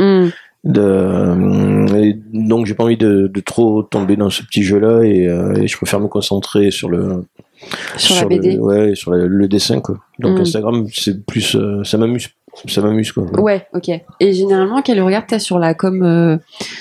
De, 0.65 0.81
euh, 0.83 1.87
et 2.03 2.19
donc 2.33 2.67
j'ai 2.67 2.75
pas 2.75 2.83
envie 2.83 2.97
de, 2.97 3.31
de 3.33 3.41
trop 3.41 3.85
tomber 3.85 4.17
dans 4.17 4.29
ce 4.29 4.43
petit 4.43 4.65
jeu 4.65 4.81
là 4.81 5.03
et, 5.05 5.29
euh, 5.29 5.55
et 5.55 5.69
je 5.69 5.77
préfère 5.77 6.01
me 6.01 6.09
concentrer 6.09 6.73
sur 6.73 6.89
le 6.89 7.25
Sur 7.97 8.15
la 8.17 8.23
le- 8.23 8.29
BD. 8.29 8.57
ouais 8.59 8.95
sur 8.95 9.11
le, 9.13 9.27
le 9.27 9.49
dessin 9.49 9.81
quoi 9.81 9.99
donc 10.19 10.39
Mm. 10.39 10.41
Instagram 10.43 10.87
c'est 10.93 11.25
plus 11.27 11.55
euh, 11.57 11.83
ça 11.85 11.99
m'amuse 11.99 12.29
ça 12.67 12.81
m'amuse 12.81 13.13
quoi 13.13 13.25
Ouais, 13.41 13.67
ok. 13.73 13.89
Et 14.19 14.33
généralement, 14.33 14.83
quel 14.83 15.01
regard 15.01 15.25
t'as 15.29 15.39
sur 15.39 15.61
la 15.61 15.75
com 15.75 16.03
euh, 16.03 16.39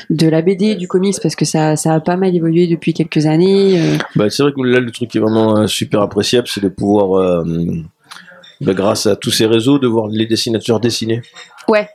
de 0.10 0.28
la 0.28 0.42
BD, 0.42 0.74
du 0.74 0.88
comics, 0.88 1.18
parce 1.22 1.36
que 1.36 1.46
ça, 1.46 1.76
ça 1.76 1.94
a 1.94 2.00
pas 2.00 2.16
mal 2.16 2.34
évolué 2.36 2.66
depuis 2.66 2.94
quelques 2.96 3.28
années. 3.28 3.80
euh. 3.80 3.98
bah, 4.16 4.28
c'est 4.32 4.42
vrai 4.42 4.54
que 4.54 4.62
là 4.62 4.80
le 4.80 4.90
truc 4.92 5.12
qui 5.12 5.18
est 5.20 5.22
vraiment 5.22 5.68
super 5.68 6.02
appréciable 6.02 6.48
c'est 6.48 6.64
de 6.64 6.70
pouvoir 6.70 7.44
bah, 8.62 8.74
grâce 8.74 9.06
à 9.06 9.16
tous 9.16 9.30
ces 9.30 9.46
réseaux 9.46 9.78
de 9.78 9.88
voir 9.88 10.08
les 10.08 10.26
dessinateurs 10.26 10.80
dessiner 10.80 11.22
Ouais. 11.68 11.88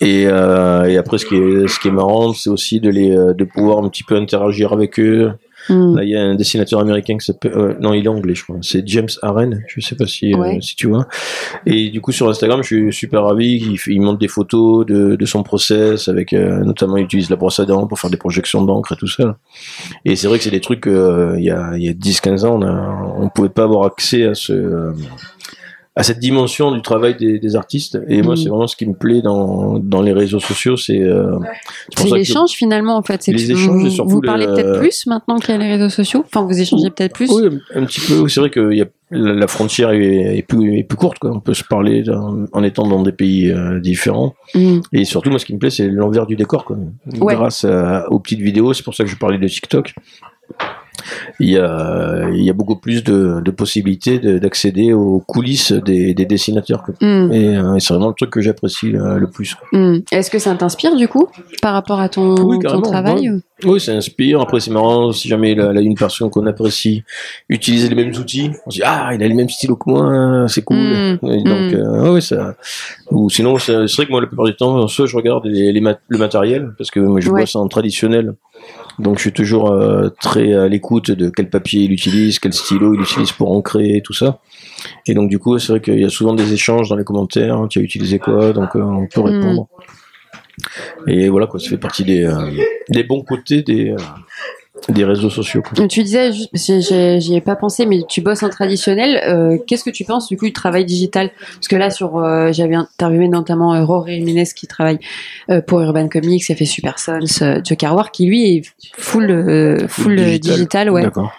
et, 0.00 0.26
euh, 0.28 0.84
et 0.84 0.96
après 0.98 1.18
ce 1.18 1.26
qui 1.26 1.34
est 1.36 1.66
ce 1.68 1.80
qui 1.80 1.88
est 1.88 1.92
marrant 1.92 2.32
c'est 2.34 2.50
aussi 2.50 2.80
de 2.80 2.90
les 2.90 3.08
de 3.10 3.44
pouvoir 3.44 3.82
un 3.82 3.88
petit 3.88 4.04
peu 4.04 4.14
interagir 4.14 4.72
avec 4.72 5.00
eux 5.00 5.32
Hmm. 5.68 5.96
Là, 5.96 6.04
il 6.04 6.10
y 6.10 6.16
a 6.16 6.22
un 6.22 6.34
dessinateur 6.34 6.80
américain 6.80 7.16
qui 7.16 7.26
s'appelle, 7.26 7.52
euh, 7.56 7.74
non, 7.80 7.92
il 7.92 8.04
est 8.04 8.08
anglais, 8.08 8.34
je 8.34 8.44
crois. 8.44 8.56
C'est 8.62 8.86
James 8.86 9.08
Aren. 9.22 9.62
Je 9.68 9.80
sais 9.80 9.96
pas 9.96 10.06
si, 10.06 10.34
euh, 10.34 10.60
si 10.60 10.76
tu 10.76 10.88
vois. 10.88 11.06
Et 11.64 11.90
du 11.90 12.00
coup, 12.00 12.12
sur 12.12 12.28
Instagram, 12.28 12.62
je 12.62 12.66
suis 12.66 12.92
super 12.92 13.24
ravi. 13.24 13.76
Il, 13.86 14.00
montre 14.00 14.18
des 14.18 14.28
photos 14.28 14.86
de, 14.86 15.16
de 15.16 15.26
son 15.26 15.42
process 15.42 16.08
avec, 16.08 16.32
euh, 16.32 16.64
notamment, 16.64 16.96
il 16.96 17.04
utilise 17.04 17.30
la 17.30 17.36
brosse 17.36 17.60
à 17.60 17.64
dents 17.64 17.86
pour 17.86 17.98
faire 17.98 18.10
des 18.10 18.16
projections 18.16 18.62
d'encre 18.62 18.92
et 18.92 18.96
tout 18.96 19.06
ça. 19.06 19.24
là. 19.24 19.36
Et 20.04 20.16
c'est 20.16 20.28
vrai 20.28 20.38
que 20.38 20.44
c'est 20.44 20.50
des 20.50 20.60
trucs, 20.60 20.86
euh, 20.86 21.34
il 21.38 21.44
y 21.44 21.50
a, 21.50 21.76
il 21.76 21.82
y 21.82 21.88
a 21.88 21.92
10, 21.92 22.20
15 22.20 22.44
ans, 22.44 22.60
on 22.60 22.62
a, 22.62 23.14
on 23.18 23.28
pouvait 23.28 23.48
pas 23.48 23.64
avoir 23.64 23.86
accès 23.86 24.24
à 24.24 24.34
ce, 24.34 24.52
euh, 24.52 24.92
à 25.98 26.02
cette 26.02 26.18
dimension 26.18 26.72
du 26.72 26.82
travail 26.82 27.16
des, 27.16 27.38
des 27.38 27.56
artistes. 27.56 27.98
Et 28.06 28.20
moi, 28.20 28.34
Mm. 28.34 28.36
c'est 28.36 28.48
vraiment 28.50 28.66
ce 28.66 28.76
qui 28.76 28.86
me 28.86 28.92
plaît 28.94 29.22
dans, 29.22 29.78
dans 29.78 30.02
les 30.02 30.12
réseaux 30.12 30.40
sociaux, 30.40 30.76
c'est, 30.76 31.00
euh, 31.00 31.38
c'est 31.96 32.10
l'échange 32.10 32.50
finalement 32.50 32.96
en 32.96 33.02
fait. 33.02 33.22
C'est 33.22 33.32
Les 33.32 33.50
échanges, 33.50 33.82
vous, 33.84 33.90
surtout 33.90 34.20
parlez 34.20 34.46
peut-être 34.46 34.78
plus 34.78 35.06
maintenant 35.06 35.38
qu'il 35.38 35.54
y 35.54 35.58
a 35.58 35.58
les 35.58 35.72
réseaux 35.72 35.88
sociaux? 35.88 36.22
Enfin, 36.26 36.44
vous 36.46 36.60
échangez 36.60 36.90
peut-être 36.90 37.14
plus? 37.14 37.30
Oui, 37.30 37.58
un 37.74 37.84
petit 37.86 38.00
peu. 38.00 38.28
C'est 38.28 38.40
vrai 38.40 38.50
que 38.50 38.72
y 38.74 38.82
a, 38.82 38.86
la 39.10 39.46
frontière 39.46 39.90
est, 39.90 40.36
est 40.38 40.42
plus, 40.42 40.78
est 40.78 40.82
plus 40.82 40.96
courte. 40.98 41.18
Quoi. 41.18 41.30
On 41.32 41.40
peut 41.40 41.54
se 41.54 41.64
parler 41.64 42.04
en 42.52 42.62
étant 42.62 42.86
dans 42.86 43.02
des 43.02 43.12
pays 43.12 43.50
euh, 43.50 43.80
différents. 43.80 44.34
Hmm. 44.54 44.80
Et 44.92 45.04
surtout, 45.04 45.30
moi, 45.30 45.38
ce 45.38 45.46
qui 45.46 45.54
me 45.54 45.58
plaît, 45.58 45.70
c'est 45.70 45.88
l'envers 45.88 46.26
du 46.26 46.36
décor. 46.36 46.64
Quoi. 46.66 46.76
Ouais. 47.20 47.34
Grâce 47.34 47.64
à- 47.64 48.06
aux 48.12 48.18
petites 48.20 48.40
vidéos, 48.40 48.74
c'est 48.74 48.82
pour 48.82 48.94
ça 48.94 49.04
que 49.04 49.10
je 49.10 49.16
parlais 49.16 49.38
de 49.38 49.48
TikTok. 49.48 49.94
Il 51.40 51.50
y 51.50 51.58
a, 51.58 52.28
il 52.32 52.42
y 52.42 52.50
a 52.50 52.52
beaucoup 52.52 52.76
plus 52.76 53.02
de, 53.04 53.40
de 53.40 53.50
possibilités 53.50 54.18
de- 54.18 54.38
d'accéder 54.38 54.92
aux 54.92 55.20
coulisses 55.26 55.72
des, 55.72 56.14
des 56.14 56.24
dessinateurs. 56.26 56.84
Hmm. 57.00 57.30
Et, 57.32 57.56
euh, 57.56 57.74
et 57.76 57.80
c'est 57.80 57.92
vraiment 57.94 58.08
le 58.08 58.14
truc 58.14 58.30
que 58.30 58.40
j'apprécie 58.40 58.90
le, 58.90 59.18
le 59.18 59.28
plus. 59.28 59.56
Hmm. 59.72 59.98
Est-ce 60.12 60.30
que 60.30 60.38
ça 60.38 60.54
t'inspire 60.54 60.96
du 60.96 61.08
coup 61.08 61.28
par 61.62 61.72
rapport 61.74 62.00
à 62.00 62.08
ton, 62.08 62.34
Oui, 62.44 62.56
ton 62.56 62.60
carrément, 62.60 62.82
travail 62.82 63.30
ouais. 63.30 63.38
Oui, 63.64 63.80
ça 63.80 63.92
inspire. 63.92 64.42
Après, 64.42 64.60
c'est 64.60 64.70
marrant, 64.70 65.12
si 65.12 65.28
jamais 65.28 65.54
la, 65.54 65.72
la- 65.72 65.80
une 65.80 65.94
personne 65.94 66.28
qu'on 66.28 66.46
apprécie 66.46 67.04
utilise 67.48 67.88
les 67.88 67.94
mêmes 67.94 68.12
outils, 68.14 68.50
on 68.66 68.70
se 68.70 68.76
dit, 68.76 68.82
ah, 68.84 69.10
il 69.14 69.22
a 69.22 69.28
les 69.28 69.32
mêmes 69.34 69.48
stylos 69.48 69.76
que 69.76 69.88
moi, 69.90 70.46
c'est 70.48 70.62
cool. 70.62 70.76
Mm. 70.76 71.18
Et 71.32 71.42
donc, 71.42 71.72
euh, 71.72 72.12
ouais, 72.12 72.20
ça. 72.20 72.54
Ou 73.10 73.30
sinon, 73.30 73.56
c'est 73.58 73.72
vrai 73.86 74.04
que 74.06 74.10
moi, 74.10 74.20
la 74.20 74.26
plupart 74.26 74.44
du 74.44 74.54
temps, 74.56 74.86
soit 74.88 75.06
je 75.06 75.16
regarde 75.16 75.46
les, 75.46 75.72
les 75.72 75.80
mat- 75.80 76.00
le 76.08 76.18
matériel, 76.18 76.72
parce 76.76 76.90
que 76.90 77.00
moi, 77.00 77.20
je 77.20 77.30
Ouais. 77.30 77.40
bosse 77.42 77.56
en 77.56 77.66
traditionnel. 77.66 78.34
Donc, 78.98 79.16
je 79.16 79.22
suis 79.22 79.32
toujours 79.32 79.70
euh, 79.70 80.08
très 80.20 80.54
à 80.54 80.68
l'écoute 80.68 81.10
de 81.10 81.28
quel 81.30 81.50
papier 81.50 81.82
il 81.82 81.92
utilise, 81.92 82.38
quel 82.38 82.52
stylo 82.54 82.94
il 82.94 83.00
utilise 83.02 83.32
pour 83.32 83.52
ancrer 83.52 84.00
tout 84.04 84.14
ça. 84.14 84.38
Et 85.06 85.14
donc, 85.14 85.28
du 85.28 85.38
coup, 85.38 85.58
c'est 85.58 85.72
vrai 85.72 85.80
qu'il 85.80 86.00
y 86.00 86.04
a 86.04 86.08
souvent 86.08 86.32
des 86.34 86.52
échanges 86.52 86.88
dans 86.88 86.96
les 86.96 87.04
commentaires. 87.04 87.56
hein, 87.56 87.68
tu 87.68 87.78
as 87.78 87.82
utilisé 87.82 88.18
quoi 88.18 88.52
Donc, 88.52 88.74
euh, 88.74 88.80
on 88.82 89.06
peut 89.06 89.20
Mm. 89.20 89.24
répondre. 89.24 89.68
Et 91.06 91.28
voilà, 91.28 91.46
quoi, 91.46 91.60
ça 91.60 91.68
fait 91.68 91.76
partie 91.76 92.04
des, 92.04 92.24
euh, 92.24 92.50
des 92.88 93.04
bons 93.04 93.22
côtés 93.22 93.62
des, 93.62 93.90
euh, 93.90 93.96
des 94.88 95.04
réseaux 95.04 95.30
sociaux. 95.30 95.62
Tu 95.88 96.02
disais, 96.02 96.30
j'y 96.52 97.34
ai 97.34 97.40
pas 97.40 97.56
pensé, 97.56 97.86
mais 97.86 98.02
tu 98.08 98.20
bosses 98.20 98.42
en 98.42 98.48
traditionnel. 98.48 99.20
euh, 99.26 99.58
Qu'est-ce 99.66 99.82
que 99.84 99.90
tu 99.90 100.04
penses 100.04 100.28
du 100.28 100.36
coup 100.36 100.46
du 100.46 100.52
travail 100.52 100.84
digital? 100.84 101.30
Parce 101.54 101.68
que 101.68 101.76
là, 101.76 101.90
sur, 101.90 102.18
euh, 102.18 102.52
j'avais 102.52 102.76
interviewé 102.76 103.28
notamment 103.28 103.74
euh, 103.74 103.84
Rory 103.84 104.16
Jiménez 104.16 104.44
qui 104.54 104.66
travaille 104.66 104.98
euh, 105.50 105.60
pour 105.60 105.80
Urban 105.80 106.08
Comics, 106.08 106.48
a 106.50 106.54
fait 106.54 106.64
Super 106.66 106.98
Sons, 106.98 107.18
euh, 107.42 107.60
Joker 107.64 107.94
War, 107.94 108.12
qui 108.12 108.26
lui 108.26 108.56
est 108.56 108.62
full, 108.96 109.30
euh, 109.30 109.88
full 109.88 110.18
euh, 110.18 110.38
digital. 110.38 110.90
ouais. 110.90 111.02
D'accord. 111.02 111.32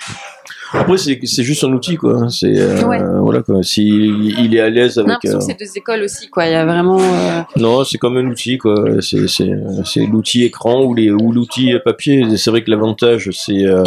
Après, 0.74 0.98
c'est 0.98 1.44
juste 1.44 1.64
un 1.64 1.72
outil, 1.74 1.96
quoi. 1.96 2.28
C'est 2.30 2.58
euh, 2.60 2.84
Ouais. 2.86 3.00
voilà, 3.22 3.42
quoi. 3.42 3.64
Si 3.64 3.86
il 3.88 4.56
est 4.56 4.60
à 4.60 4.70
l'aise 4.70 4.98
avec. 4.98 5.10
l'impression 5.12 5.38
euh, 5.38 5.40
que 5.40 5.46
c'est 5.46 5.60
deux 5.60 5.78
écoles 5.78 6.02
aussi, 6.04 6.30
quoi. 6.30 6.46
Il 6.46 6.52
y 6.52 6.56
a 6.56 6.66
vraiment. 6.66 7.00
euh, 7.00 7.42
Non, 7.56 7.84
c'est 7.84 7.98
comme 7.98 8.18
un 8.18 8.26
outil, 8.26 8.58
quoi. 8.58 8.76
C'est 9.02 9.28
c'est 9.28 9.50
c'est 9.86 10.06
l'outil 10.06 10.44
écran 10.44 10.84
ou 10.84 10.94
les 10.94 11.10
ou 11.12 11.32
l'outil 11.32 11.74
papier. 11.84 12.26
C'est 12.38 12.50
vrai 12.52 12.64
que 12.64 12.70
l'avantage, 12.72 13.30
c'est 13.34 13.66
euh, 13.66 13.84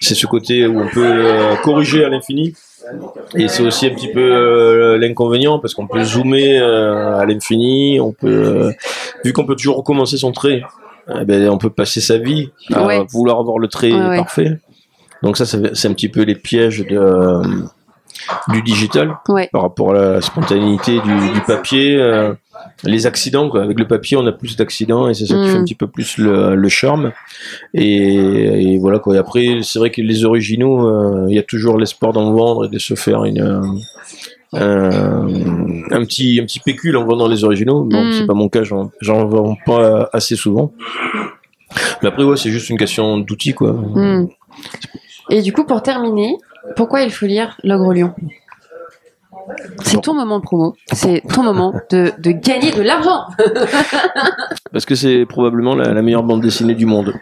c'est 0.00 0.14
ce 0.14 0.26
côté 0.26 0.66
où 0.66 0.80
on 0.80 0.88
peut 0.88 1.04
euh, 1.04 1.54
corriger 1.62 2.04
à 2.04 2.08
l'infini. 2.08 2.54
Et 3.36 3.46
c'est 3.48 3.62
aussi 3.62 3.86
un 3.86 3.90
petit 3.90 4.08
peu 4.12 4.20
euh, 4.20 4.98
l'inconvénient 4.98 5.58
parce 5.60 5.72
qu'on 5.74 5.86
peut 5.86 6.02
zoomer 6.02 6.58
euh, 6.58 7.18
à 7.20 7.24
l'infini. 7.26 8.00
On 8.00 8.12
peut, 8.12 8.26
euh, 8.28 8.72
vu 9.24 9.32
qu'on 9.32 9.46
peut 9.46 9.54
toujours 9.54 9.76
recommencer 9.76 10.16
son 10.16 10.32
trait, 10.32 10.62
eh 11.08 11.24
ben, 11.24 11.48
on 11.48 11.58
peut 11.58 11.70
passer 11.70 12.00
sa 12.00 12.18
vie 12.18 12.50
à 12.72 12.84
Ouais. 12.84 13.06
vouloir 13.10 13.38
avoir 13.38 13.58
le 13.58 13.68
trait 13.68 13.92
ouais. 13.92 14.16
parfait. 14.16 14.58
Donc 15.22 15.36
ça, 15.36 15.44
c'est 15.46 15.88
un 15.88 15.92
petit 15.94 16.08
peu 16.08 16.22
les 16.22 16.34
pièges 16.34 16.84
de, 16.86 16.96
euh, 16.96 17.42
du 18.48 18.62
digital 18.62 19.16
Ouais. 19.28 19.48
par 19.52 19.62
rapport 19.62 19.90
à 19.90 19.94
la 19.94 20.20
spontanéité 20.20 21.00
du, 21.00 21.32
du 21.34 21.40
papier. 21.46 21.96
euh, 22.00 22.34
les 22.84 23.06
accidents, 23.06 23.48
quoi. 23.48 23.62
Avec 23.64 23.78
le 23.78 23.86
papier, 23.88 24.16
on 24.16 24.26
a 24.26 24.32
plus 24.32 24.56
d'accidents 24.56 25.08
et 25.08 25.14
c'est 25.14 25.26
ça 25.26 25.34
qui 25.34 25.40
Mm. 25.40 25.46
fait 25.48 25.56
un 25.58 25.64
petit 25.64 25.74
peu 25.74 25.86
plus 25.88 26.16
le, 26.18 26.54
le 26.54 26.68
charme. 26.68 27.10
Et, 27.74 28.74
et 28.74 28.78
voilà, 28.78 28.98
quoi. 29.00 29.14
Et 29.16 29.18
après, 29.18 29.58
c'est 29.62 29.78
vrai 29.80 29.90
que 29.90 30.00
les 30.00 30.24
originaux, 30.24 30.86
euh, 30.88 31.26
il 31.28 31.34
y 31.34 31.38
a 31.38 31.42
toujours 31.42 31.76
l'espoir 31.78 32.12
d'en 32.12 32.32
vendre 32.32 32.66
et 32.66 32.68
de 32.68 32.78
se 32.78 32.94
faire 32.94 33.24
une, 33.24 33.40
euh, 34.54 35.26
un, 35.90 36.04
petit, 36.04 36.38
un 36.40 36.44
petit 36.44 36.60
pécule 36.60 36.96
en 36.96 37.04
vendant 37.04 37.26
les 37.28 37.42
originaux. 37.44 37.84
Bon, 37.84 38.04
Mm. 38.04 38.12
c'est 38.12 38.26
pas 38.26 38.34
mon 38.34 38.48
cas, 38.48 38.62
j'en, 38.62 38.90
j'en 39.00 39.24
vends 39.26 39.56
pas 39.66 40.08
assez 40.12 40.36
souvent. 40.36 40.72
Mais 42.02 42.08
après, 42.08 42.22
ouais, 42.22 42.36
c'est 42.36 42.50
juste 42.50 42.68
une 42.70 42.78
question 42.78 43.18
d'outils, 43.18 43.54
quoi. 43.54 43.72
hmm. 43.72 44.28
Et 45.32 45.40
du 45.40 45.54
coup, 45.54 45.64
pour 45.64 45.82
terminer, 45.82 46.36
pourquoi 46.76 47.00
il 47.00 47.10
faut 47.10 47.24
lire 47.24 47.56
L'Ogre 47.64 47.94
Lion? 47.94 48.14
C'est 49.82 50.02
ton 50.02 50.12
moment 50.12 50.42
promo. 50.42 50.76
C'est 50.92 51.22
ton 51.34 51.42
moment 51.42 51.72
de, 51.90 52.12
de 52.18 52.32
gagner 52.32 52.70
de 52.70 52.82
l'argent. 52.82 53.24
Parce 54.72 54.84
que 54.84 54.94
c'est 54.94 55.24
probablement 55.24 55.74
la, 55.74 55.94
la 55.94 56.02
meilleure 56.02 56.22
bande 56.22 56.42
dessinée 56.42 56.74
du 56.74 56.84
monde. 56.84 57.14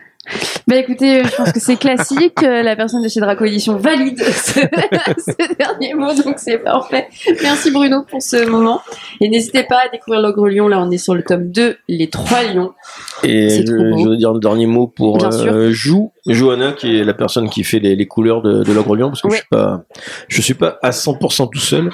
Bah 0.67 0.77
écoutez, 0.77 1.25
je 1.25 1.35
pense 1.35 1.53
que 1.53 1.61
c'est 1.61 1.77
classique. 1.77 2.41
La 2.43 2.77
personne 2.77 3.03
de 3.03 3.09
chez 3.09 3.21
Draco 3.21 3.45
Édition 3.45 3.77
valide 3.77 4.23
ce, 4.23 4.61
ce 4.61 5.57
dernier 5.57 5.95
mot, 5.95 6.13
donc 6.15 6.39
c'est 6.39 6.59
parfait. 6.59 7.09
Merci 7.43 7.71
Bruno 7.71 8.03
pour 8.09 8.23
ce 8.23 8.47
moment. 8.47 8.81
Et 9.21 9.29
n'hésitez 9.29 9.65
pas 9.65 9.79
à 9.87 9.89
découvrir 9.89 10.21
l'Ogre 10.21 10.49
Lion. 10.49 10.69
Là, 10.69 10.81
on 10.81 10.91
est 10.91 10.99
sur 10.99 11.15
le 11.15 11.23
tome 11.23 11.51
2, 11.51 11.77
Les 11.89 12.09
Trois 12.11 12.43
Lions. 12.45 12.75
Et 13.25 13.49
je, 13.51 13.67
je 13.67 14.09
veux 14.09 14.17
dire 14.17 14.33
le 14.33 14.41
dernier 14.41 14.67
mot 14.67 14.87
pour 14.87 15.23
euh, 15.25 15.71
Jou, 15.71 16.13
Johanna, 16.27 16.73
qui 16.73 16.99
est 16.99 17.05
la 17.05 17.15
personne 17.15 17.49
qui 17.51 17.65
fait 17.65 17.79
les, 17.79 17.95
les 17.97 18.07
couleurs 18.07 18.43
de, 18.43 18.63
de 18.63 18.73
l'ogre 18.73 18.97
parce 19.09 19.23
que 19.23 19.29
Ouais. 19.29 19.37
je 19.37 19.41
suis 19.41 19.49
pas, 19.51 19.85
je 20.29 20.41
suis 20.43 20.55
pas 20.55 20.79
à 20.83 20.91
100% 20.91 21.51
tout 21.53 21.59
seul. 21.59 21.91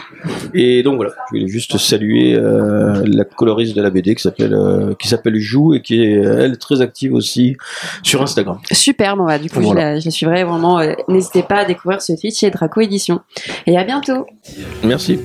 Et 0.55 0.83
donc 0.83 0.97
voilà, 0.97 1.13
je 1.33 1.37
voulais 1.39 1.49
juste 1.49 1.77
saluer 1.79 2.35
euh, 2.35 3.03
la 3.07 3.25
coloriste 3.25 3.77
de 3.77 3.83
la 3.83 3.91
BD 3.91 4.15
qui 4.15 4.23
s'appelle 4.23 4.55
euh, 4.55 4.95
qui 4.99 5.09
s'appelle 5.09 5.37
Jou 5.39 5.75
et 5.75 5.83
qui 5.83 6.03
est 6.03 6.13
elle 6.13 6.59
très 6.59 6.81
active 6.81 7.13
aussi 7.15 7.57
sur 8.03 8.23
Instagram. 8.23 8.59
Super, 8.73 9.17
bon 9.17 9.25
bah 9.27 9.39
du 9.39 9.51
coup, 9.51 9.61
Voilà. 9.61 9.81
je, 9.81 9.95
la, 9.95 10.01
je 10.01 10.05
la 10.07 10.11
suivrai 10.11 10.45
vraiment. 10.45 10.79
euh, 10.81 10.93
N'hésitez 11.09 11.43
pas 11.43 11.57
à 11.59 11.65
découvrir 11.65 12.01
ce 12.03 12.15
feat 12.17 12.37
chez 12.37 12.51
Draco 12.51 12.81
Édition. 12.81 13.21
Et 13.67 13.77
à 13.77 13.85
bientôt. 13.85 14.27
Merci. 14.85 15.19